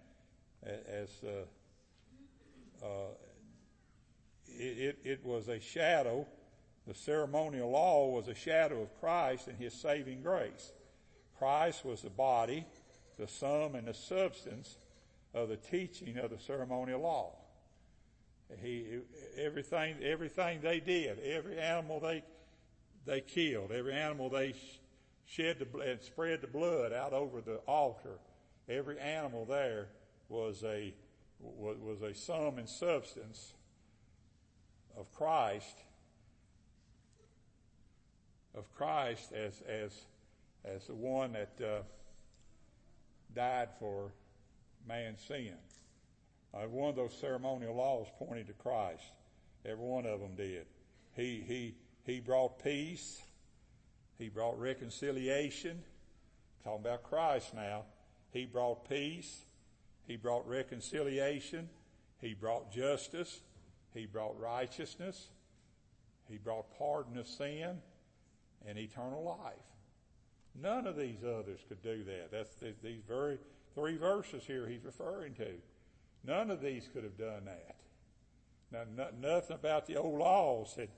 as, 0.63 1.10
uh, 1.24 2.86
uh, 2.86 3.13
it, 4.48 4.98
it 5.04 5.26
was 5.26 5.48
a 5.48 5.60
shadow 5.60 6.26
the 6.88 6.93
ceremonial 6.93 7.71
law 7.71 8.10
was 8.10 8.28
a 8.28 8.36
shadow 8.36 8.82
of 8.82 9.00
Christ 9.00 9.48
and 9.48 9.58
His 9.58 9.74
saving 9.74 10.21
grace. 10.21 10.71
Christ 11.38 11.84
was 11.84 12.02
the 12.02 12.12
body, 12.12 12.65
the 13.17 13.28
sum 13.28 13.76
and 13.76 13.88
the 13.88 13.93
substance 13.93 14.78
of 15.34 15.50
the 15.50 15.58
teaching 15.58 16.17
of 16.17 16.30
the 16.30 16.39
ceremonial 16.39 17.02
law. 17.02 17.34
He, 18.62 19.00
everything, 19.38 19.95
everything 20.04 20.62
they 20.62 20.80
did, 20.80 21.19
every 21.19 21.58
animal 21.58 22.00
they, 22.00 22.24
they 23.06 23.21
killed, 23.21 23.71
every 23.71 23.93
animal 23.93 24.30
they 24.30 24.54
shed 25.26 25.60
the 25.60 25.66
blood, 25.66 26.04
spread 26.04 26.42
the 26.42 26.48
blood 26.48 26.94
out 26.94 27.14
over 27.14 27.42
the 27.42 27.58
altar, 27.68 28.20
every 28.70 29.00
animal 29.00 29.46
there 29.46 29.88
was 30.30 30.64
a, 30.64 30.94
was 31.40 32.02
a 32.02 32.14
sum 32.14 32.58
and 32.58 32.70
substance 32.70 33.54
of 34.98 35.12
Christ 35.14 35.76
of 38.56 38.74
Christ 38.76 39.32
as 39.34 39.62
as 39.68 39.92
as 40.64 40.88
the 40.88 40.96
one 40.96 41.34
that 41.34 41.64
uh, 41.64 41.82
died 43.36 43.70
for 43.80 44.12
man's 44.88 45.22
sin. 45.22 45.54
Uh, 46.54 46.68
one 46.68 46.90
of 46.90 46.96
those 46.96 47.14
ceremonial 47.20 47.76
laws 47.76 48.08
pointed 48.18 48.48
to 48.48 48.54
Christ. 48.54 49.04
Every 49.66 49.84
one 49.84 50.06
of 50.06 50.20
them 50.22 50.36
did. 50.36 50.66
He 51.16 51.44
he 51.46 51.76
he 52.06 52.20
brought 52.20 52.64
peace. 52.64 53.22
He 54.17 54.30
brought 54.30 54.60
reconciliation. 54.60 55.84
talking 56.63 56.86
about 56.86 57.04
Christ 57.04 57.54
now. 57.54 57.84
He 58.32 58.45
brought 58.45 58.88
peace. 58.89 59.41
He 60.08 60.15
brought 60.15 60.47
reconciliation. 60.47 61.69
He 62.21 62.34
brought 62.34 62.71
justice. 62.71 63.41
He 63.93 64.06
brought 64.06 64.39
righteousness. 64.39 65.30
He 66.30 66.38
brought 66.38 66.78
pardon 66.78 67.17
of 67.17 67.28
sin 67.28 67.82
and 68.67 68.78
eternal 68.78 69.23
life. 69.23 69.54
None 70.60 70.88
of 70.88 70.97
these 70.97 71.23
others 71.23 71.60
could 71.67 71.84
do 71.84 72.04
that. 72.06 72.32
That's 72.32 72.56
these 72.82 73.04
very 73.08 73.38
three 73.73 73.97
verses 73.97 74.43
here 74.45 74.67
he's 74.67 74.84
referring 74.84 75.34
to. 75.36 75.49
None 76.25 76.49
of 76.49 76.62
these 76.62 76.89
could 76.91 77.04
have 77.04 77.17
done 77.17 77.45
that. 77.45 77.75
Now, 78.71 79.10
nothing 79.19 79.56
about 79.56 79.86
the 79.86 79.97
old 79.97 80.19
law 80.19 80.65
said, 80.65 80.89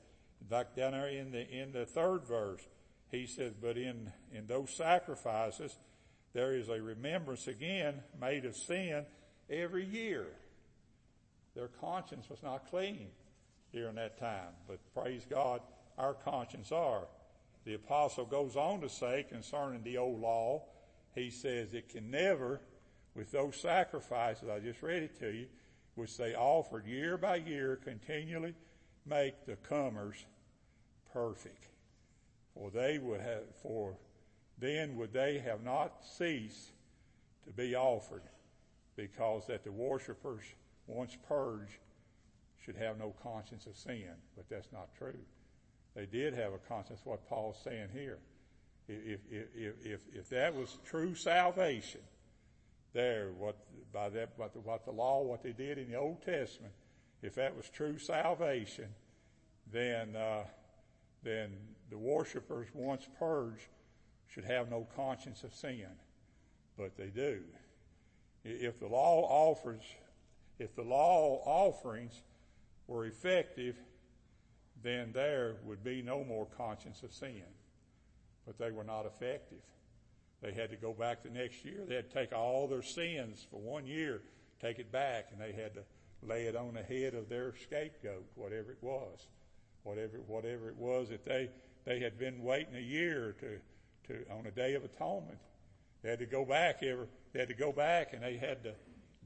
like 0.50 0.76
down 0.76 0.94
there 0.94 1.10
in 1.10 1.32
the 1.32 1.50
in 1.50 1.72
the 1.72 1.86
third 1.86 2.24
verse, 2.26 2.62
he 3.12 3.26
says, 3.26 3.54
but 3.60 3.78
in 3.78 4.12
in 4.34 4.48
those 4.48 4.70
sacrifices, 4.72 5.76
there 6.34 6.56
is 6.56 6.70
a 6.70 6.82
remembrance 6.82 7.48
again 7.48 8.02
made 8.20 8.46
of 8.46 8.56
sin 8.56 9.06
every 9.50 9.86
year. 9.86 10.28
Their 11.56 11.70
conscience 11.70 12.30
was 12.30 12.44
not 12.44 12.70
clean 12.70 13.08
during 13.74 13.96
that 13.96 14.20
time, 14.20 14.54
but 14.68 14.80
praise 14.94 15.26
God, 15.30 15.62
our 15.98 16.14
conscience 16.14 16.72
are. 16.72 17.08
The 17.66 17.74
apostle 17.74 18.26
goes 18.26 18.56
on 18.56 18.82
to 18.82 18.90
say 18.90 19.26
concerning 19.28 19.84
the 19.84 19.98
old 19.98 20.22
law, 20.22 20.64
he 21.16 21.30
says 21.30 21.74
it 21.74 21.90
can 21.90 22.12
never, 22.12 22.62
with 23.16 23.32
those 23.32 23.60
sacrifices, 23.60 24.48
I 24.48 24.60
just 24.60 24.84
read 24.84 25.04
it 25.04 25.20
to 25.20 25.32
you, 25.32 25.48
which 25.96 26.16
they 26.18 26.36
offered 26.36 26.86
year 26.86 27.18
by 27.18 27.38
year, 27.38 27.80
continually 27.84 28.54
make 29.06 29.46
the 29.46 29.56
comers 29.56 30.24
perfect. 31.12 31.68
For 32.58 32.72
they 32.72 32.98
would 32.98 33.22
have, 33.22 33.44
for 33.62 33.98
then 34.58 34.96
would 34.98 35.14
they 35.14 35.40
have 35.40 35.64
not 35.64 36.04
ceased 36.18 36.72
to 37.46 37.52
be 37.52 37.76
offered, 37.76 38.24
because 38.96 39.46
that 39.48 39.64
the 39.64 39.72
worshippers, 39.72 40.44
once 40.88 41.16
purged, 41.28 41.78
should 42.66 42.76
have 42.76 42.98
no 42.98 43.14
conscience 43.22 43.66
of 43.68 43.78
sin. 43.78 44.10
But 44.36 44.50
that's 44.50 44.72
not 44.74 44.90
true. 44.98 45.20
They 45.96 46.06
did 46.06 46.34
have 46.34 46.54
a 46.54 46.58
conscience, 46.58 47.02
what 47.04 47.28
Paul's 47.28 47.58
saying 47.64 47.90
here. 47.94 48.18
If, 48.88 49.20
if, 49.30 49.74
if, 49.84 50.00
if, 50.14 50.30
that 50.30 50.56
was 50.56 50.78
true 50.86 51.14
salvation, 51.14 52.02
there, 52.94 53.32
what, 53.38 53.58
by 53.94 54.10
that, 54.10 54.30
what 54.38 54.54
the, 54.54 54.60
what 54.60 54.86
the 54.86 54.92
law, 54.92 55.22
what 55.24 55.44
they 55.44 55.52
did 55.52 55.78
in 55.78 55.92
the 55.92 55.98
Old 55.98 56.24
Testament, 56.24 56.74
if 57.22 57.36
that 57.36 57.56
was 57.56 57.70
true 57.70 57.98
salvation, 57.98 58.88
then, 59.72 60.16
uh, 60.16 60.44
then 61.24 61.52
the 61.90 61.98
worshippers 61.98 62.68
once 62.74 63.08
purged 63.18 63.68
should 64.28 64.46
have 64.46 64.70
no 64.70 64.88
conscience 64.96 65.44
of 65.44 65.54
sin. 65.54 65.88
But 66.78 66.98
they 66.98 67.08
do. 67.08 67.42
If 68.44 68.80
the 68.80 68.88
law 68.88 69.22
offers, 69.30 69.84
if 70.60 70.76
the 70.76 70.84
law 70.84 71.42
offerings 71.46 72.22
were 72.88 73.06
effective, 73.06 73.76
then 74.84 75.12
there 75.14 75.56
would 75.64 75.84
be 75.84 76.02
no 76.02 76.24
more 76.24 76.48
conscience 76.58 77.04
of 77.04 77.14
sin. 77.14 77.44
But 78.46 78.58
they 78.58 78.72
were 78.72 78.84
not 78.84 79.06
effective. 79.06 79.64
They 80.42 80.54
had 80.54 80.70
to 80.70 80.76
go 80.78 80.94
back 80.94 81.24
the 81.24 81.30
next 81.30 81.66
year. 81.66 81.84
They 81.88 81.96
had 81.96 82.10
to 82.10 82.14
take 82.14 82.32
all 82.32 82.68
their 82.68 82.84
sins 82.84 83.46
for 83.50 83.60
one 83.60 83.88
year, 83.88 84.22
take 84.62 84.78
it 84.78 84.92
back, 84.92 85.30
and 85.32 85.42
they 85.42 85.52
had 85.52 85.74
to 85.74 85.82
lay 86.22 86.44
it 86.44 86.56
on 86.56 86.74
the 86.74 86.84
head 86.84 87.16
of 87.16 87.28
their 87.28 87.54
scapegoat, 87.56 88.26
whatever 88.36 88.72
it 88.72 88.78
was, 88.82 89.28
whatever 89.84 90.20
whatever 90.28 90.70
it 90.70 90.76
was 90.76 91.10
that 91.10 91.26
they 91.26 91.50
they 91.88 92.00
had 92.00 92.20
been 92.20 92.44
waiting 92.44 92.76
a 92.76 92.82
year 92.82 93.34
to 93.40 93.60
to 94.08 94.30
on 94.30 94.46
a 94.46 94.52
day 94.52 94.76
of 94.76 94.84
atonement. 94.84 95.40
They 96.04 96.10
had 96.10 96.20
to 96.20 96.26
go 96.26 96.44
back 96.44 96.84
every. 96.84 97.08
They 97.32 97.40
had 97.40 97.48
to 97.48 97.56
go 97.56 97.72
back, 97.72 98.14
and 98.14 98.22
they 98.22 98.36
had 98.36 98.62
to 98.66 98.74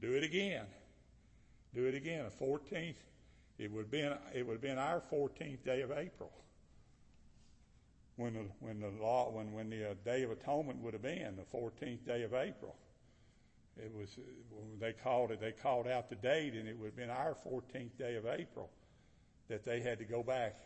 do 0.00 0.12
it 0.12 0.22
again. 0.22 0.64
Do 1.74 1.86
it 1.86 1.94
again. 1.94 2.24
A 2.24 2.44
14th. 2.44 2.94
It 3.58 3.70
would 3.70 3.82
have 3.82 3.90
been 3.90 4.16
it 4.32 4.46
would 4.46 4.54
have 4.54 4.62
been 4.62 4.78
our 4.78 5.02
14th 5.12 5.64
day 5.64 5.82
of 5.82 5.90
April 5.90 6.30
when 8.16 8.34
the 8.34 8.46
when 8.60 8.80
the 8.80 8.90
law 9.02 9.30
when 9.30 9.52
when 9.52 9.68
the 9.68 9.90
uh, 9.90 9.94
day 10.04 10.22
of 10.22 10.30
atonement 10.30 10.80
would 10.82 10.92
have 10.92 11.02
been 11.02 11.36
the 11.36 11.56
14th 11.56 12.06
day 12.06 12.22
of 12.22 12.32
April. 12.32 12.76
It 13.76 13.92
was 13.92 14.16
they 14.78 14.92
called 14.92 15.32
it 15.32 15.40
they 15.40 15.52
called 15.52 15.88
out 15.88 16.10
the 16.10 16.16
date 16.16 16.54
and 16.54 16.68
it 16.68 16.78
would 16.78 16.86
have 16.86 16.96
been 16.96 17.10
our 17.10 17.36
14th 17.44 17.98
day 17.98 18.14
of 18.14 18.26
April 18.26 18.70
that 19.48 19.64
they 19.64 19.80
had 19.80 19.98
to 19.98 20.04
go 20.04 20.22
back. 20.22 20.56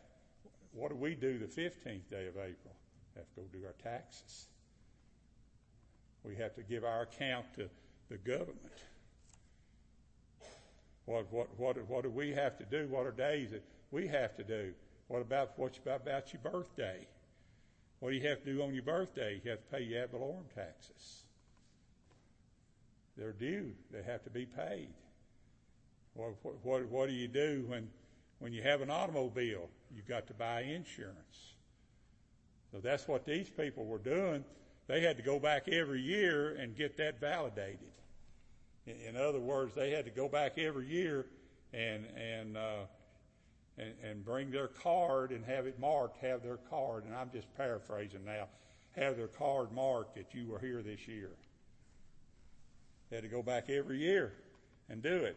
What 0.77 0.91
do 0.91 0.97
we 0.97 1.15
do 1.15 1.39
the 1.39 1.47
15th 1.47 2.11
day 2.11 2.27
of 2.27 2.37
April? 2.37 2.75
Have 3.17 3.25
to 3.35 3.41
go 3.41 3.43
do 3.51 3.65
our 3.65 3.75
taxes. 3.83 4.47
We 6.23 6.37
have 6.37 6.55
to 6.57 6.63
give 6.63 6.85
our 6.85 7.03
account 7.03 7.47
to 7.55 7.71
the 8.11 8.19
government. 8.19 8.59
What 11.07 11.33
what 11.33 11.49
what 11.59 11.89
what 11.89 12.03
do 12.03 12.11
we 12.11 12.33
have 12.33 12.59
to 12.59 12.65
do? 12.65 12.89
What 12.89 13.07
are 13.07 13.13
days 13.13 13.53
that 13.53 13.63
we 13.91 14.07
have 14.09 14.37
to 14.37 14.45
do? 14.45 14.73
What 15.09 15.23
about 15.23 15.57
what 15.57 15.79
about, 15.79 16.03
about 16.03 16.33
your 16.33 16.43
birthday? 16.43 17.07
What 18.01 18.11
do 18.11 18.17
you 18.17 18.29
have 18.29 18.43
to 18.45 18.53
do 18.53 18.63
on 18.63 18.75
your 18.75 18.83
birthday? 18.83 19.41
You 19.43 19.51
have 19.53 19.61
to 19.61 19.77
pay 19.77 19.83
your 19.83 20.03
ad 20.03 20.11
valorem 20.13 20.45
taxes. 20.55 21.23
They're 23.17 23.33
due. 23.33 23.73
They 23.91 24.03
have 24.03 24.23
to 24.25 24.31
be 24.31 24.45
paid. 24.45 24.91
What, 26.15 26.35
what, 26.63 26.87
what 26.87 27.09
do 27.09 27.15
you 27.15 27.29
do 27.29 27.65
when, 27.67 27.89
when 28.39 28.53
you 28.53 28.63
have 28.63 28.81
an 28.81 28.91
automobile? 28.91 29.69
You've 29.95 30.09
got 30.09 30.27
to 30.29 30.35
buy 30.35 30.63
insurance. 30.63 31.55
So 32.73 32.79
that's 32.79 33.09
what 33.09 33.25
these 33.25 33.49
people 33.49 33.85
were 33.85 33.99
doing. 33.99 34.45
They 34.87 35.01
had 35.01 35.17
to 35.17 35.23
go 35.23 35.39
back 35.39 35.69
every 35.69 36.01
year 36.01 36.55
and 36.55 36.77
get 36.77 36.97
that 36.99 37.21
validated. 37.21 37.93
In, 38.87 39.17
other 39.17 39.41
words, 39.41 39.75
they 39.75 39.91
had 39.91 40.05
to 40.05 40.13
go 40.13 40.29
back 40.29 40.59
every 40.59 40.87
year 40.87 41.27
and, 41.73 42.07
and 42.17 42.57
uh, 42.57 42.85
and, 43.79 43.93
and 44.03 44.25
bring 44.25 44.51
their 44.51 44.69
card 44.69 45.31
and 45.31 45.45
have 45.45 45.67
it 45.67 45.79
marked, 45.79 46.19
have 46.23 46.43
their 46.43 46.57
card, 46.57 47.05
and 47.05 47.15
I'm 47.15 47.31
just 47.31 47.47
paraphrasing 47.57 48.25
now, 48.25 48.49
have 48.93 49.17
their 49.17 49.29
card 49.29 49.73
marked 49.73 50.17
that 50.17 50.35
you 50.35 50.47
were 50.47 50.59
here 50.59 50.83
this 50.83 51.07
year. 51.07 51.31
They 53.11 53.17
had 53.17 53.23
to 53.23 53.29
go 53.29 53.43
back 53.43 53.69
every 53.69 53.99
year 53.99 54.33
and 54.89 55.03
do 55.03 55.17
it. 55.17 55.37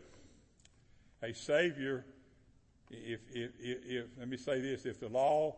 A 1.21 1.33
Savior, 1.33 2.05
if, 2.89 3.19
if, 3.33 3.51
if, 3.59 4.05
let 4.17 4.27
me 4.27 4.37
say 4.37 4.61
this, 4.61 4.85
if 4.85 4.99
the 4.99 5.09
law 5.09 5.55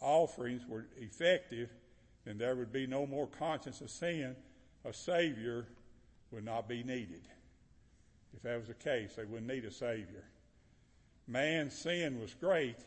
offerings 0.00 0.62
were 0.68 0.86
effective, 0.96 1.70
then 2.24 2.38
there 2.38 2.56
would 2.56 2.72
be 2.72 2.86
no 2.86 3.06
more 3.06 3.26
conscience 3.26 3.80
of 3.80 3.90
sin. 3.90 4.36
A 4.84 4.92
Savior 4.92 5.66
would 6.30 6.44
not 6.44 6.68
be 6.68 6.82
needed. 6.82 7.26
If 8.34 8.42
that 8.42 8.58
was 8.58 8.68
the 8.68 8.74
case, 8.74 9.14
they 9.16 9.24
wouldn't 9.24 9.48
need 9.48 9.64
a 9.64 9.70
Savior 9.70 10.24
man's 11.30 11.74
sin 11.74 12.20
was 12.20 12.34
great 12.34 12.78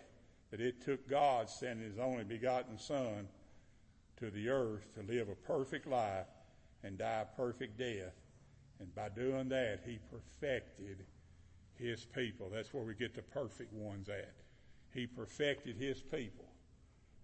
that 0.51 0.59
it 0.59 0.81
took 0.83 1.07
God 1.09 1.49
sending 1.49 1.89
his 1.89 1.97
only 1.97 2.23
begotten 2.23 2.77
Son 2.77 3.27
to 4.17 4.29
the 4.29 4.49
earth 4.49 4.93
to 4.95 5.01
live 5.01 5.29
a 5.29 5.35
perfect 5.35 5.87
life 5.87 6.27
and 6.83 6.97
die 6.97 7.23
a 7.23 7.37
perfect 7.37 7.77
death. 7.79 8.13
And 8.79 8.93
by 8.93 9.09
doing 9.09 9.49
that, 9.49 9.79
he 9.85 9.99
perfected 10.11 11.05
his 11.77 12.05
people. 12.05 12.49
That's 12.51 12.73
where 12.73 12.83
we 12.83 12.93
get 12.93 13.15
the 13.15 13.21
perfect 13.21 13.73
ones 13.73 14.09
at. 14.09 14.33
He 14.93 15.07
perfected 15.07 15.77
his 15.77 16.01
people. 16.01 16.45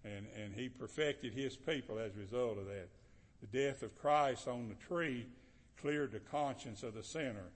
And, 0.04 0.26
and 0.42 0.54
he 0.54 0.68
perfected 0.68 1.34
his 1.34 1.56
people 1.56 1.98
as 1.98 2.16
a 2.16 2.20
result 2.20 2.58
of 2.58 2.66
that. 2.66 2.88
The 3.40 3.58
death 3.58 3.82
of 3.82 3.94
Christ 4.00 4.48
on 4.48 4.68
the 4.68 4.74
tree 4.74 5.26
cleared 5.80 6.12
the 6.12 6.20
conscience 6.20 6.82
of 6.82 6.94
the 6.94 7.02
sinner, 7.02 7.52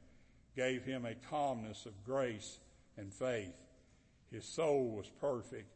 gave 0.57 0.85
him 0.85 1.05
a 1.05 1.15
calmness 1.15 1.87
of 1.87 2.05
grace 2.05 2.59
and 2.97 3.13
faith. 3.13 3.55
His 4.31 4.45
soul 4.45 4.91
was 4.91 5.09
perfect 5.21 5.71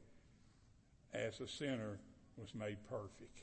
as 1.12 1.38
the 1.38 1.48
sinner 1.48 1.98
was 2.36 2.54
made 2.54 2.78
perfect. 2.88 3.42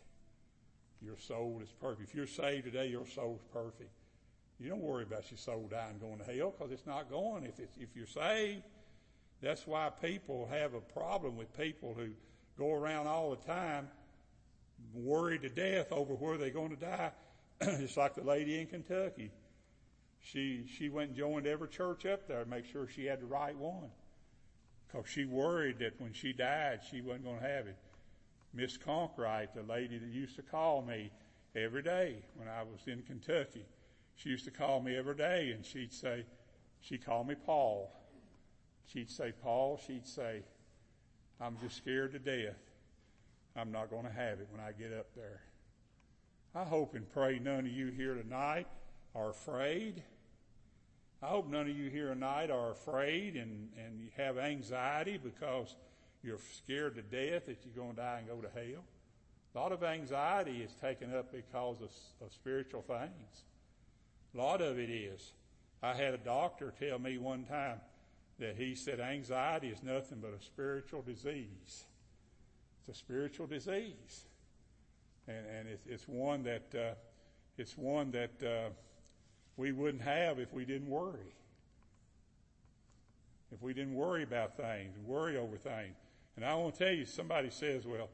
Your 1.02 1.18
soul 1.18 1.60
is 1.64 1.70
perfect. 1.82 2.10
If 2.10 2.16
you're 2.16 2.28
saved 2.28 2.66
today, 2.66 2.88
your 2.88 3.06
soul 3.06 3.40
is 3.40 3.48
perfect. 3.52 3.92
You 4.60 4.70
don't 4.70 4.82
worry 4.82 5.04
about 5.04 5.30
your 5.32 5.38
soul 5.38 5.68
dying 5.70 6.00
going 6.00 6.20
to 6.20 6.24
hell 6.24 6.54
because 6.58 6.72
it's 6.72 6.86
not 6.86 7.10
going 7.10 7.44
if, 7.44 7.60
it's, 7.60 7.78
if 7.78 7.90
you're 7.96 8.08
saved. 8.08 8.64
That's 9.42 9.68
why 9.68 9.90
people 10.02 10.48
have 10.52 10.74
a 10.74 10.80
problem 10.80 11.36
with 11.36 11.56
people 11.58 11.94
who 11.94 12.10
go 12.58 12.72
around 12.72 13.08
all 13.08 13.32
the 13.32 13.46
time 13.46 13.90
worried 14.94 15.42
to 15.42 15.50
death 15.50 15.92
over 15.92 16.14
where 16.14 16.38
they're 16.38 16.50
going 16.50 16.70
to 16.70 16.76
die. 16.78 17.12
it's 17.62 17.98
like 17.98 18.16
the 18.16 18.24
lady 18.24 18.60
in 18.60 18.68
Kentucky. 18.68 19.32
She, 20.22 20.66
she 20.78 20.90
went 20.90 21.10
and 21.10 21.18
joined 21.18 21.48
every 21.48 21.68
church 21.68 22.06
up 22.06 22.28
there 22.28 22.44
to 22.44 22.50
make 22.50 22.66
sure 22.66 22.88
she 22.88 23.06
had 23.06 23.22
the 23.22 23.26
right 23.26 23.56
one. 23.56 23.90
Because 24.88 25.10
she 25.10 25.26
worried 25.26 25.80
that 25.80 26.00
when 26.00 26.14
she 26.14 26.34
died, 26.34 26.80
she 26.90 27.02
wasn't 27.02 27.26
going 27.26 27.40
to 27.40 27.48
have 27.48 27.68
it. 27.68 27.78
Miss 28.54 28.78
Conkright, 28.78 29.54
the 29.54 29.64
lady 29.64 29.98
that 29.98 30.10
used 30.10 30.38
to 30.38 30.42
call 30.42 30.82
me 30.82 31.12
every 31.56 31.84
day 31.84 32.24
when 32.36 32.48
I 32.48 32.64
was 32.64 32.80
in 32.88 33.04
Kentucky, 33.04 33.66
she 34.16 34.30
used 34.30 34.46
to 34.46 34.52
call 34.52 34.82
me 34.82 34.96
every 34.96 35.16
day 35.16 35.52
and 35.52 35.66
she'd 35.66 35.94
say, 35.94 36.26
she 36.82 36.98
called 36.98 37.28
me 37.28 37.36
Paul. 37.36 37.92
She'd 38.86 39.10
say, 39.10 39.34
Paul, 39.44 39.80
she'd 39.86 40.08
say, 40.08 40.44
I'm 41.42 41.58
just 41.62 41.78
scared 41.78 42.14
to 42.14 42.20
death. 42.20 42.56
I'm 43.56 43.72
not 43.72 43.90
going 43.90 44.06
to 44.06 44.12
have 44.12 44.40
it 44.40 44.48
when 44.52 44.62
I 44.62 44.72
get 44.72 44.94
up 44.94 45.08
there. 45.16 45.42
I 46.54 46.64
hope 46.64 46.96
and 46.96 47.10
pray 47.12 47.40
none 47.40 47.60
of 47.60 47.68
you 47.68 47.88
here 47.88 48.16
tonight 48.16 48.68
are 49.14 49.30
afraid. 49.30 50.04
I 51.22 51.28
hope 51.28 51.50
none 51.50 51.70
of 51.70 51.76
you 51.76 51.90
here 51.90 52.10
tonight 52.10 52.52
are 52.52 52.72
afraid 52.72 53.36
and, 53.36 53.70
and 53.84 54.00
you 54.00 54.10
have 54.16 54.38
anxiety 54.38 55.20
because 55.22 55.76
you're 56.24 56.40
scared 56.58 56.96
to 56.96 57.02
death 57.02 57.48
that 57.48 57.60
you're 57.66 57.84
going 57.84 57.96
to 57.96 58.02
die 58.02 58.20
and 58.20 58.28
go 58.28 58.42
to 58.42 58.50
hell. 58.54 58.84
A 59.56 59.58
lot 59.58 59.72
of 59.72 59.84
anxiety 59.84 60.62
is 60.62 60.74
taken 60.76 61.16
up 61.16 61.32
because 61.32 61.82
of, 61.82 61.90
of 62.26 62.34
spiritual 62.34 62.82
things. 62.82 63.44
A 64.36 64.42
lot 64.42 64.62
of 64.62 64.78
it 64.78 64.90
is. 64.90 65.32
I 65.82 65.94
had 65.94 66.14
a 66.14 66.18
doctor 66.18 66.74
tell 66.80 67.00
me 67.00 67.18
one 67.18 67.46
time 67.46 67.80
that 68.40 68.56
he 68.58 68.76
said 68.76 69.00
anxiety 69.00 69.70
is 69.70 69.82
nothing 69.82 70.20
but 70.22 70.34
a 70.38 70.44
spiritual 70.44 71.02
disease. 71.02 71.86
It's 72.80 72.90
a 72.90 72.94
spiritual 72.94 73.48
disease. 73.48 74.26
And, 75.28 75.46
and 75.58 75.68
it's, 75.70 75.86
it's 75.86 76.08
one 76.08 76.44
that, 76.44 76.76
uh, 76.76 76.96
it's 77.58 77.78
one 77.78 78.12
that, 78.12 78.44
uh, 78.44 78.70
we 79.58 79.72
wouldn't 79.72 80.04
have 80.04 80.40
if 80.40 80.54
we 80.54 80.66
didn't 80.66 80.90
worry. 80.90 81.34
If 83.54 83.62
we 83.62 83.74
didn't 83.74 83.96
worry 83.96 84.24
about 84.24 84.58
things 84.58 84.98
worry 85.06 85.38
over 85.38 85.58
things. 85.58 85.96
And 86.36 86.44
I 86.44 86.56
want 86.56 86.76
to 86.76 86.86
tell 86.86 86.94
you, 86.94 87.06
somebody 87.06 87.50
says, 87.50 87.86
well, 87.86 88.10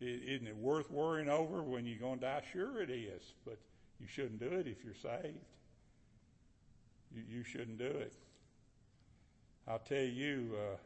isn't 0.00 0.48
it 0.48 0.56
worth 0.56 0.90
worrying 0.90 1.28
over 1.28 1.62
when 1.62 1.86
you're 1.86 1.98
going 1.98 2.18
to 2.18 2.26
die? 2.26 2.42
Sure 2.52 2.82
it 2.82 2.90
is, 2.90 3.34
but 3.44 3.58
you 4.04 4.08
shouldn't 4.08 4.38
do 4.38 4.54
it 4.58 4.66
if 4.66 4.84
you're 4.84 4.92
saved. 4.94 5.38
You, 7.14 7.22
you 7.26 7.42
shouldn't 7.42 7.78
do 7.78 7.86
it. 7.86 8.12
I'll 9.66 9.78
tell 9.78 9.96
you, 10.04 10.50
uh, 10.54 10.76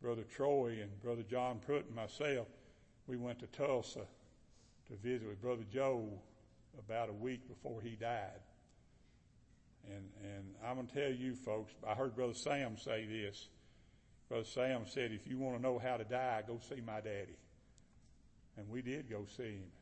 Brother 0.00 0.22
Troy 0.22 0.78
and 0.80 1.02
Brother 1.02 1.24
John 1.28 1.58
Pruitt 1.58 1.86
and 1.86 1.96
myself, 1.96 2.46
we 3.08 3.16
went 3.16 3.40
to 3.40 3.48
Tulsa 3.48 4.06
to 4.86 4.96
visit 5.02 5.26
with 5.26 5.42
Brother 5.42 5.64
Joe 5.72 6.08
about 6.78 7.08
a 7.08 7.12
week 7.12 7.48
before 7.48 7.80
he 7.80 7.96
died. 7.96 8.40
And, 9.88 10.08
and 10.22 10.54
I'm 10.64 10.76
going 10.76 10.86
to 10.86 10.94
tell 10.94 11.10
you 11.10 11.34
folks, 11.34 11.72
I 11.84 11.94
heard 11.94 12.14
Brother 12.14 12.34
Sam 12.34 12.78
say 12.78 13.06
this. 13.06 13.48
Brother 14.28 14.44
Sam 14.44 14.82
said, 14.86 15.10
if 15.10 15.26
you 15.26 15.36
want 15.38 15.56
to 15.56 15.62
know 15.62 15.80
how 15.80 15.96
to 15.96 16.04
die, 16.04 16.44
go 16.46 16.60
see 16.68 16.80
my 16.80 17.00
daddy. 17.00 17.38
And 18.56 18.68
we 18.68 18.82
did 18.82 19.10
go 19.10 19.26
see 19.36 19.42
him. 19.42 19.79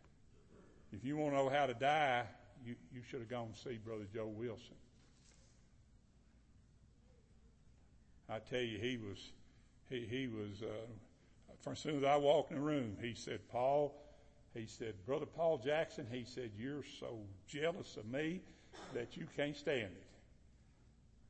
If 0.92 1.05
you 1.05 1.16
want 1.16 1.35
to 1.35 1.38
know 1.38 1.48
how 1.48 1.66
to 1.66 1.74
die, 1.74 2.24
you, 2.64 2.74
you 2.92 3.03
should 3.09 3.20
have 3.20 3.29
gone 3.29 3.51
see 3.55 3.79
Brother 3.85 4.07
Joe 4.12 4.27
Wilson. 4.27 4.74
I 8.29 8.38
tell 8.38 8.61
you, 8.61 8.79
he 8.79 8.96
was, 8.98 9.33
he, 9.88 10.07
he 10.09 10.27
was, 10.27 10.62
uh, 10.62 11.70
as 11.70 11.79
soon 11.79 11.98
as 11.98 12.05
I 12.05 12.16
walked 12.16 12.51
in 12.51 12.57
the 12.57 12.62
room, 12.62 12.96
he 13.01 13.14
said, 13.14 13.40
Paul, 13.51 13.94
he 14.55 14.66
said, 14.66 14.94
Brother 15.07 15.27
Paul 15.27 15.59
Jackson, 15.59 16.07
he 16.11 16.24
said, 16.24 16.51
you're 16.59 16.85
so 17.01 17.18
jealous 17.46 17.96
of 17.96 18.07
me 18.07 18.40
that 18.94 19.16
you 19.16 19.27
can't 19.37 19.57
stand 19.57 19.92
it. 19.92 20.07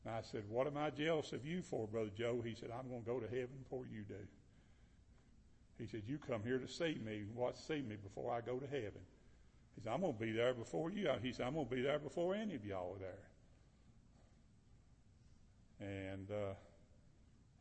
And 0.04 0.14
I 0.14 0.22
said, 0.22 0.44
what 0.48 0.66
am 0.66 0.76
I 0.76 0.90
jealous 0.90 1.32
of 1.32 1.44
you 1.44 1.62
for, 1.62 1.86
Brother 1.86 2.10
Joe? 2.16 2.40
He 2.44 2.54
said, 2.54 2.70
I'm 2.70 2.88
going 2.88 3.02
to 3.02 3.06
go 3.06 3.20
to 3.20 3.26
heaven 3.26 3.50
before 3.62 3.84
you 3.92 4.02
do. 4.02 4.14
He 5.78 5.86
said, 5.86 6.02
you 6.06 6.18
come 6.18 6.42
here 6.42 6.58
to 6.58 6.68
see 6.68 6.98
me. 7.04 7.22
What 7.34 7.56
see 7.58 7.82
me 7.82 7.96
before 8.02 8.32
I 8.32 8.40
go 8.40 8.58
to 8.58 8.66
heaven? 8.66 9.02
He 9.78 9.84
said, 9.84 9.92
I'm 9.92 10.00
going 10.00 10.14
to 10.14 10.18
be 10.18 10.32
there 10.32 10.54
before 10.54 10.90
you. 10.90 11.08
He 11.22 11.30
said, 11.30 11.46
I'm 11.46 11.54
going 11.54 11.68
to 11.68 11.74
be 11.76 11.82
there 11.82 12.00
before 12.00 12.34
any 12.34 12.56
of 12.56 12.64
y'all 12.64 12.96
are 12.96 12.98
there. 12.98 13.28
And 15.88 16.28
uh, 16.32 16.54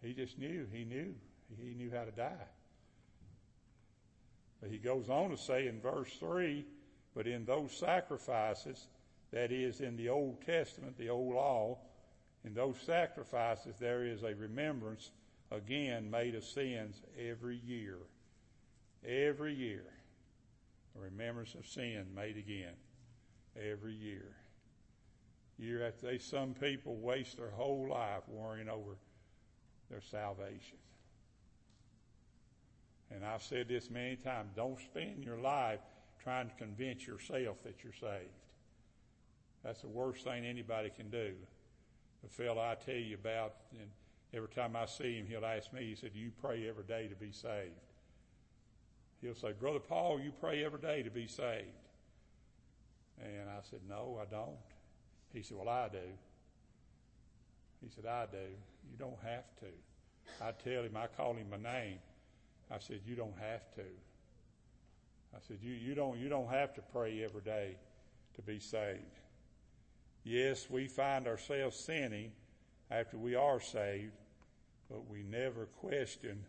he 0.01 0.13
just 0.13 0.39
knew. 0.39 0.65
He 0.73 0.83
knew. 0.83 1.13
He 1.61 1.75
knew 1.75 1.91
how 1.95 2.05
to 2.05 2.11
die. 2.11 2.47
But 4.59 4.71
he 4.71 4.79
goes 4.79 5.11
on 5.11 5.29
to 5.29 5.37
say 5.37 5.67
in 5.67 5.79
verse 5.79 6.11
3 6.19 6.65
But 7.15 7.27
in 7.27 7.45
those 7.45 7.71
sacrifices, 7.71 8.87
that 9.31 9.51
is, 9.51 9.79
in 9.79 9.95
the 9.95 10.09
Old 10.09 10.43
Testament, 10.43 10.97
the 10.97 11.09
Old 11.09 11.35
Law, 11.35 11.77
in 12.43 12.55
those 12.55 12.77
sacrifices, 12.83 13.75
there 13.79 14.03
is 14.03 14.23
a 14.23 14.33
remembrance 14.33 15.11
again 15.51 16.09
made 16.09 16.33
of 16.33 16.43
sins 16.43 16.99
every 17.15 17.57
year. 17.57 17.97
Every 19.07 19.53
year. 19.53 19.83
A 20.97 21.03
remembrance 21.03 21.53
of 21.55 21.65
sin 21.65 22.05
made 22.15 22.37
again. 22.37 22.73
Every 23.55 23.93
year. 23.93 24.35
Year 25.57 25.87
after 25.87 26.11
day, 26.11 26.17
some 26.19 26.53
people 26.53 26.95
waste 26.97 27.37
their 27.37 27.49
whole 27.49 27.87
life 27.89 28.23
worrying 28.27 28.69
over 28.69 28.97
their 29.89 30.01
salvation. 30.01 30.77
And 33.09 33.25
I've 33.25 33.41
said 33.41 33.67
this 33.67 33.89
many 33.89 34.17
times 34.17 34.51
don't 34.55 34.79
spend 34.79 35.23
your 35.23 35.37
life 35.37 35.79
trying 36.21 36.49
to 36.49 36.55
convince 36.55 37.07
yourself 37.07 37.63
that 37.63 37.83
you're 37.83 37.93
saved. 37.93 38.29
That's 39.63 39.81
the 39.81 39.87
worst 39.87 40.23
thing 40.23 40.45
anybody 40.45 40.91
can 40.95 41.09
do. 41.09 41.33
The 42.23 42.29
fellow 42.29 42.61
I 42.61 42.75
tell 42.75 42.95
you 42.95 43.15
about, 43.15 43.55
and 43.79 43.89
every 44.33 44.49
time 44.49 44.75
I 44.75 44.85
see 44.85 45.17
him, 45.17 45.25
he'll 45.27 45.45
ask 45.45 45.71
me, 45.73 45.85
he 45.85 45.95
said, 45.95 46.11
you 46.13 46.31
pray 46.41 46.67
every 46.67 46.83
day 46.83 47.07
to 47.07 47.15
be 47.15 47.31
saved? 47.31 47.71
He'll 49.21 49.35
say, 49.35 49.51
Brother 49.51 49.79
Paul, 49.79 50.19
you 50.19 50.31
pray 50.39 50.63
every 50.63 50.79
day 50.79 51.03
to 51.03 51.09
be 51.09 51.27
saved. 51.27 51.67
And 53.19 53.49
I 53.49 53.59
said, 53.69 53.79
No, 53.89 54.19
I 54.21 54.25
don't. 54.29 54.57
He 55.33 55.41
said, 55.41 55.57
Well, 55.57 55.69
I 55.69 55.89
do. 55.89 55.97
He 57.81 57.89
said, 57.89 58.05
I 58.05 58.25
do. 58.31 58.37
You 58.37 58.97
don't 58.97 59.17
have 59.23 59.45
to. 59.59 60.43
I 60.43 60.51
tell 60.51 60.83
him, 60.83 60.95
I 60.95 61.07
call 61.07 61.33
him 61.33 61.47
by 61.49 61.57
name. 61.57 61.97
I 62.69 62.79
said, 62.79 63.01
You 63.05 63.15
don't 63.15 63.37
have 63.39 63.73
to. 63.75 63.81
I 65.35 65.39
said, 65.47 65.57
You, 65.61 65.73
you, 65.73 65.95
don't, 65.95 66.17
you 66.17 66.29
don't 66.29 66.49
have 66.49 66.73
to 66.75 66.81
pray 66.93 67.23
every 67.23 67.41
day 67.41 67.75
to 68.35 68.41
be 68.41 68.59
saved. 68.59 69.01
Yes, 70.23 70.69
we 70.69 70.87
find 70.87 71.27
ourselves 71.27 71.77
sinning 71.77 72.31
after 72.91 73.17
we 73.17 73.33
are 73.35 73.59
saved, 73.59 74.11
but 74.89 75.09
we 75.09 75.23
never 75.23 75.65
question 75.79 76.43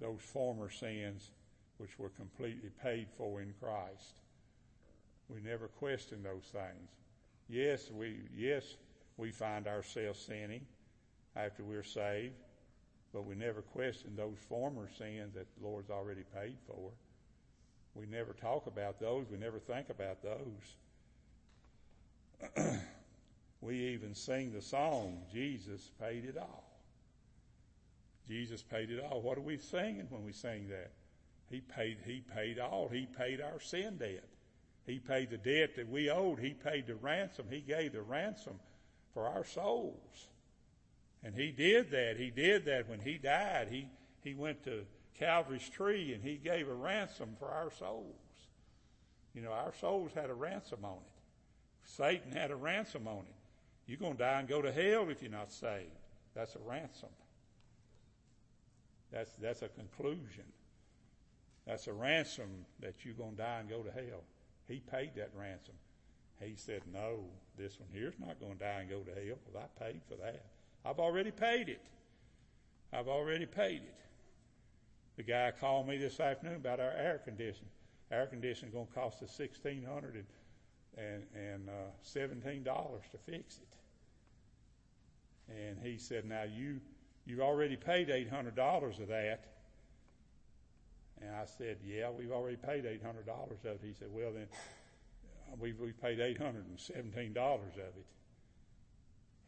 those 0.00 0.20
former 0.20 0.70
sins 0.70 1.30
which 1.78 1.98
were 1.98 2.10
completely 2.10 2.70
paid 2.82 3.08
for 3.16 3.40
in 3.40 3.54
Christ. 3.60 4.20
We 5.28 5.40
never 5.40 5.68
question 5.68 6.22
those 6.22 6.44
things. 6.52 6.90
Yes, 7.48 7.90
we 7.90 8.18
yes 8.36 8.76
we 9.16 9.30
find 9.30 9.66
ourselves 9.66 10.20
sinning 10.20 10.66
after 11.36 11.64
we're 11.64 11.82
saved, 11.82 12.34
but 13.12 13.26
we 13.26 13.34
never 13.34 13.62
question 13.62 14.14
those 14.16 14.36
former 14.48 14.88
sins 14.96 15.34
that 15.34 15.46
the 15.56 15.66
Lord's 15.66 15.90
already 15.90 16.24
paid 16.34 16.56
for. 16.66 16.90
We 17.94 18.06
never 18.06 18.32
talk 18.32 18.66
about 18.66 19.00
those. 19.00 19.26
We 19.30 19.38
never 19.38 19.58
think 19.58 19.88
about 19.90 20.18
those. 20.22 20.76
we 23.60 23.74
even 23.74 24.14
sing 24.14 24.52
the 24.52 24.62
song, 24.62 25.22
Jesus 25.32 25.90
paid 26.00 26.24
it 26.24 26.38
all. 26.38 26.64
Jesus 28.28 28.62
paid 28.62 28.90
it 28.90 29.02
all. 29.02 29.20
What 29.22 29.38
are 29.38 29.42
we 29.42 29.56
singing 29.56 30.06
when 30.10 30.24
we 30.24 30.32
sing 30.32 30.68
that? 30.68 30.92
He 31.50 31.60
paid, 31.60 31.98
he 32.04 32.22
paid 32.34 32.58
all. 32.58 32.88
He 32.88 33.06
paid 33.06 33.40
our 33.40 33.60
sin 33.60 33.96
debt. 33.96 34.24
He 34.86 34.98
paid 34.98 35.30
the 35.30 35.38
debt 35.38 35.76
that 35.76 35.88
we 35.88 36.10
owed. 36.10 36.38
He 36.38 36.54
paid 36.54 36.86
the 36.86 36.94
ransom. 36.94 37.46
He 37.50 37.60
gave 37.60 37.92
the 37.92 38.02
ransom 38.02 38.54
for 39.12 39.26
our 39.26 39.44
souls. 39.44 40.28
And 41.22 41.34
he 41.34 41.50
did 41.50 41.90
that. 41.90 42.16
He 42.16 42.30
did 42.30 42.64
that 42.66 42.88
when 42.88 43.00
he 43.00 43.18
died. 43.18 43.68
He, 43.70 43.88
he 44.22 44.34
went 44.34 44.64
to 44.64 44.84
Calvary's 45.18 45.68
tree 45.68 46.14
and 46.14 46.22
he 46.22 46.36
gave 46.36 46.68
a 46.68 46.74
ransom 46.74 47.36
for 47.38 47.48
our 47.48 47.70
souls. 47.72 48.14
You 49.34 49.42
know, 49.42 49.52
our 49.52 49.74
souls 49.80 50.12
had 50.14 50.30
a 50.30 50.34
ransom 50.34 50.84
on 50.84 50.96
it. 50.96 51.22
Satan 51.84 52.32
had 52.32 52.50
a 52.50 52.56
ransom 52.56 53.08
on 53.08 53.18
it. 53.18 53.34
You're 53.86 53.98
going 53.98 54.12
to 54.12 54.18
die 54.18 54.40
and 54.40 54.48
go 54.48 54.62
to 54.62 54.70
hell 54.70 55.08
if 55.08 55.22
you're 55.22 55.30
not 55.30 55.50
saved. 55.50 55.90
That's 56.34 56.54
a 56.54 56.60
ransom. 56.60 57.08
That's, 59.10 59.30
that's 59.40 59.62
a 59.62 59.68
conclusion. 59.68 60.44
That's 61.68 61.86
a 61.86 61.92
ransom 61.92 62.64
that 62.80 63.04
you're 63.04 63.12
going 63.12 63.36
to 63.36 63.42
die 63.42 63.58
and 63.60 63.68
go 63.68 63.82
to 63.82 63.90
hell. 63.90 64.24
He 64.66 64.80
paid 64.80 65.10
that 65.16 65.30
ransom. 65.36 65.74
He 66.40 66.54
said, 66.56 66.80
No, 66.90 67.24
this 67.58 67.78
one 67.78 67.90
here's 67.92 68.18
not 68.18 68.40
going 68.40 68.54
to 68.54 68.58
die 68.58 68.80
and 68.80 68.88
go 68.88 69.00
to 69.00 69.10
hell 69.10 69.36
because 69.44 69.54
I 69.54 69.84
paid 69.84 70.00
for 70.08 70.14
that. 70.16 70.46
I've 70.84 70.98
already 70.98 71.30
paid 71.30 71.68
it. 71.68 71.84
I've 72.90 73.08
already 73.08 73.44
paid 73.44 73.82
it. 73.82 73.94
The 75.18 75.24
guy 75.24 75.52
called 75.60 75.86
me 75.86 75.98
this 75.98 76.20
afternoon 76.20 76.56
about 76.56 76.80
our 76.80 76.92
air 76.92 77.20
conditioning. 77.22 77.70
Air 78.10 78.26
conditioning 78.26 78.70
is 78.70 78.74
going 78.74 78.86
to 78.86 78.92
cost 78.94 79.22
us 79.22 79.30
sixteen 79.30 79.84
hundred 79.84 80.14
and 80.14 80.24
and, 80.96 81.22
and 81.34 81.68
uh, 81.68 81.90
seventeen 82.00 82.62
dollars 82.62 83.02
to 83.12 83.18
fix 83.30 83.58
it. 83.58 83.76
And 85.54 85.78
he 85.82 85.98
said, 85.98 86.24
"Now 86.24 86.44
you 86.44 86.80
you've 87.26 87.40
already 87.40 87.76
paid 87.76 88.08
eight 88.08 88.30
hundred 88.30 88.56
dollars 88.56 89.00
of 89.00 89.08
that." 89.08 89.57
And 91.20 91.34
I 91.34 91.44
said, 91.46 91.78
"Yeah, 91.84 92.10
we've 92.10 92.32
already 92.32 92.56
paid 92.56 92.86
eight 92.86 93.02
hundred 93.02 93.26
dollars 93.26 93.58
of 93.64 93.76
it." 93.76 93.80
He 93.82 93.92
said, 93.92 94.08
"Well 94.10 94.32
then, 94.32 94.46
we've 95.58 95.78
we've 95.78 96.00
paid 96.00 96.20
eight 96.20 96.38
hundred 96.38 96.66
and 96.68 96.78
seventeen 96.78 97.32
dollars 97.32 97.74
of 97.74 97.96
it." 97.96 98.06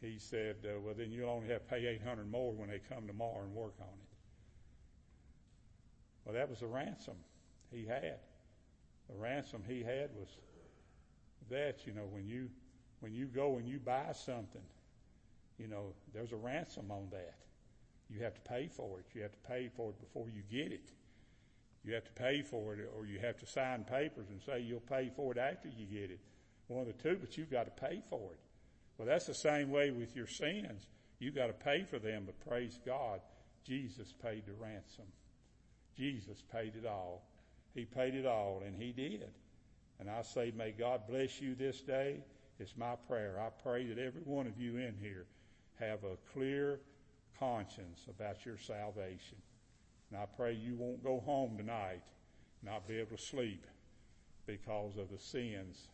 he 0.01 0.17
said, 0.17 0.55
uh, 0.65 0.79
well, 0.79 0.95
then 0.97 1.11
you'll 1.11 1.29
only 1.29 1.47
have 1.49 1.61
to 1.61 1.75
pay 1.75 1.85
800 1.85 2.29
more 2.29 2.51
when 2.53 2.69
they 2.69 2.79
come 2.79 3.05
tomorrow 3.05 3.43
and 3.43 3.53
work 3.53 3.75
on 3.79 3.87
it. 3.87 4.09
Well, 6.25 6.33
that 6.33 6.49
was 6.49 6.59
the 6.59 6.67
ransom 6.67 7.15
he 7.71 7.85
had. 7.85 8.17
The 9.09 9.15
ransom 9.15 9.63
he 9.67 9.83
had 9.83 10.09
was 10.15 10.27
that, 11.49 11.85
you 11.85 11.93
know, 11.93 12.07
when 12.09 12.27
you, 12.27 12.49
when 12.99 13.13
you 13.13 13.25
go 13.27 13.57
and 13.57 13.67
you 13.67 13.79
buy 13.79 14.11
something, 14.13 14.61
you 15.59 15.67
know, 15.67 15.93
there's 16.13 16.31
a 16.31 16.37
ransom 16.37 16.89
on 16.89 17.07
that. 17.11 17.35
You 18.09 18.23
have 18.23 18.33
to 18.33 18.41
pay 18.41 18.67
for 18.67 18.99
it. 18.99 19.05
You 19.13 19.21
have 19.21 19.31
to 19.31 19.47
pay 19.47 19.69
for 19.75 19.91
it 19.91 19.99
before 19.99 20.27
you 20.29 20.41
get 20.49 20.71
it. 20.71 20.91
You 21.83 21.93
have 21.93 22.05
to 22.05 22.11
pay 22.11 22.41
for 22.41 22.73
it, 22.73 22.79
or 22.95 23.05
you 23.05 23.19
have 23.19 23.37
to 23.39 23.45
sign 23.45 23.83
papers 23.83 24.27
and 24.29 24.41
say 24.41 24.59
you'll 24.59 24.81
pay 24.81 25.11
for 25.15 25.31
it 25.31 25.37
after 25.37 25.67
you 25.67 25.85
get 25.85 26.11
it. 26.11 26.19
One 26.67 26.81
of 26.81 26.87
the 26.87 26.93
two, 27.03 27.17
but 27.19 27.37
you've 27.37 27.51
got 27.51 27.65
to 27.65 27.85
pay 27.85 28.01
for 28.09 28.31
it. 28.33 28.39
Well, 28.97 29.07
that's 29.07 29.25
the 29.25 29.33
same 29.33 29.71
way 29.71 29.91
with 29.91 30.15
your 30.15 30.27
sins. 30.27 30.87
You've 31.19 31.35
got 31.35 31.47
to 31.47 31.53
pay 31.53 31.83
for 31.83 31.99
them, 31.99 32.23
but 32.25 32.39
praise 32.47 32.79
God, 32.85 33.19
Jesus 33.65 34.13
paid 34.23 34.43
the 34.45 34.53
ransom. 34.53 35.05
Jesus 35.97 36.43
paid 36.51 36.75
it 36.75 36.85
all. 36.85 37.23
He 37.73 37.85
paid 37.85 38.15
it 38.15 38.25
all, 38.25 38.61
and 38.65 38.75
He 38.75 38.91
did. 38.91 39.29
And 39.99 40.09
I 40.09 40.21
say, 40.21 40.51
may 40.55 40.71
God 40.71 41.01
bless 41.07 41.41
you 41.41 41.55
this 41.55 41.81
day. 41.81 42.23
It's 42.59 42.77
my 42.77 42.95
prayer. 43.07 43.39
I 43.39 43.49
pray 43.63 43.87
that 43.87 43.97
every 43.97 44.21
one 44.21 44.47
of 44.47 44.57
you 44.59 44.77
in 44.77 44.95
here 44.99 45.25
have 45.79 46.03
a 46.03 46.17
clear 46.33 46.79
conscience 47.39 48.05
about 48.07 48.45
your 48.45 48.57
salvation. 48.57 49.37
And 50.11 50.19
I 50.19 50.25
pray 50.25 50.53
you 50.53 50.75
won't 50.75 51.03
go 51.03 51.21
home 51.21 51.57
tonight 51.57 52.03
not 52.63 52.87
be 52.87 52.97
able 52.97 53.17
to 53.17 53.23
sleep 53.23 53.65
because 54.45 54.97
of 54.97 55.09
the 55.09 55.17
sins 55.17 55.87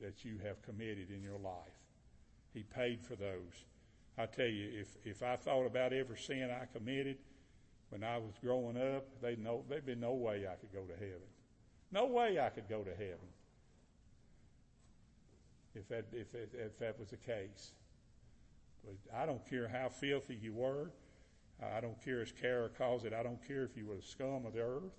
that 0.00 0.24
you 0.24 0.38
have 0.44 0.62
committed 0.62 1.10
in 1.10 1.22
your 1.22 1.38
life. 1.38 1.80
He 2.52 2.62
paid 2.62 3.02
for 3.02 3.16
those. 3.16 3.64
I 4.18 4.26
tell 4.26 4.46
you, 4.46 4.68
if, 4.80 4.96
if 5.04 5.22
I 5.22 5.36
thought 5.36 5.66
about 5.66 5.92
every 5.92 6.18
sin 6.18 6.50
I 6.50 6.66
committed 6.76 7.16
when 7.88 8.04
I 8.04 8.18
was 8.18 8.34
growing 8.42 8.76
up, 8.76 9.06
know, 9.38 9.64
there'd 9.68 9.86
be 9.86 9.94
no 9.94 10.12
way 10.12 10.46
I 10.46 10.56
could 10.56 10.72
go 10.72 10.82
to 10.82 10.94
heaven. 10.94 11.28
No 11.90 12.06
way 12.06 12.38
I 12.38 12.50
could 12.50 12.68
go 12.68 12.82
to 12.82 12.90
heaven 12.90 13.28
if 15.74 15.88
that, 15.88 16.04
if, 16.12 16.34
if 16.34 16.78
that 16.78 16.98
was 16.98 17.10
the 17.10 17.16
case. 17.16 17.72
But 18.84 18.94
I 19.16 19.26
don't 19.26 19.48
care 19.48 19.68
how 19.68 19.88
filthy 19.88 20.38
you 20.40 20.52
were. 20.52 20.90
I 21.62 21.80
don't 21.80 22.00
care 22.04 22.20
as 22.20 22.32
Kara 22.32 22.68
calls 22.68 23.04
it. 23.04 23.12
I 23.12 23.22
don't 23.22 23.46
care 23.46 23.62
if 23.64 23.76
you 23.76 23.86
were 23.86 23.96
the 23.96 24.02
scum 24.02 24.46
of 24.46 24.54
the 24.54 24.60
earth. 24.60 24.92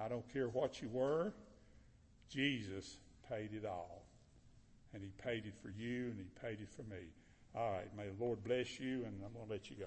I 0.00 0.08
don't 0.08 0.28
care 0.32 0.48
what 0.48 0.82
you 0.82 0.88
were. 0.88 1.32
Jesus 2.28 2.98
paid 3.28 3.50
it 3.52 3.64
all 3.64 4.02
and 4.94 5.02
he 5.02 5.10
paid 5.22 5.46
it 5.46 5.54
for 5.62 5.70
you 5.70 6.06
and 6.06 6.18
he 6.18 6.26
paid 6.40 6.60
it 6.60 6.68
for 6.68 6.82
me. 6.82 7.02
All 7.54 7.72
right, 7.72 7.88
may 7.96 8.04
the 8.04 8.24
Lord 8.24 8.42
bless 8.44 8.80
you, 8.80 9.04
and 9.04 9.14
I'm 9.24 9.32
going 9.34 9.46
to 9.46 9.52
let 9.52 9.68
you 9.68 9.76
go. 9.76 9.86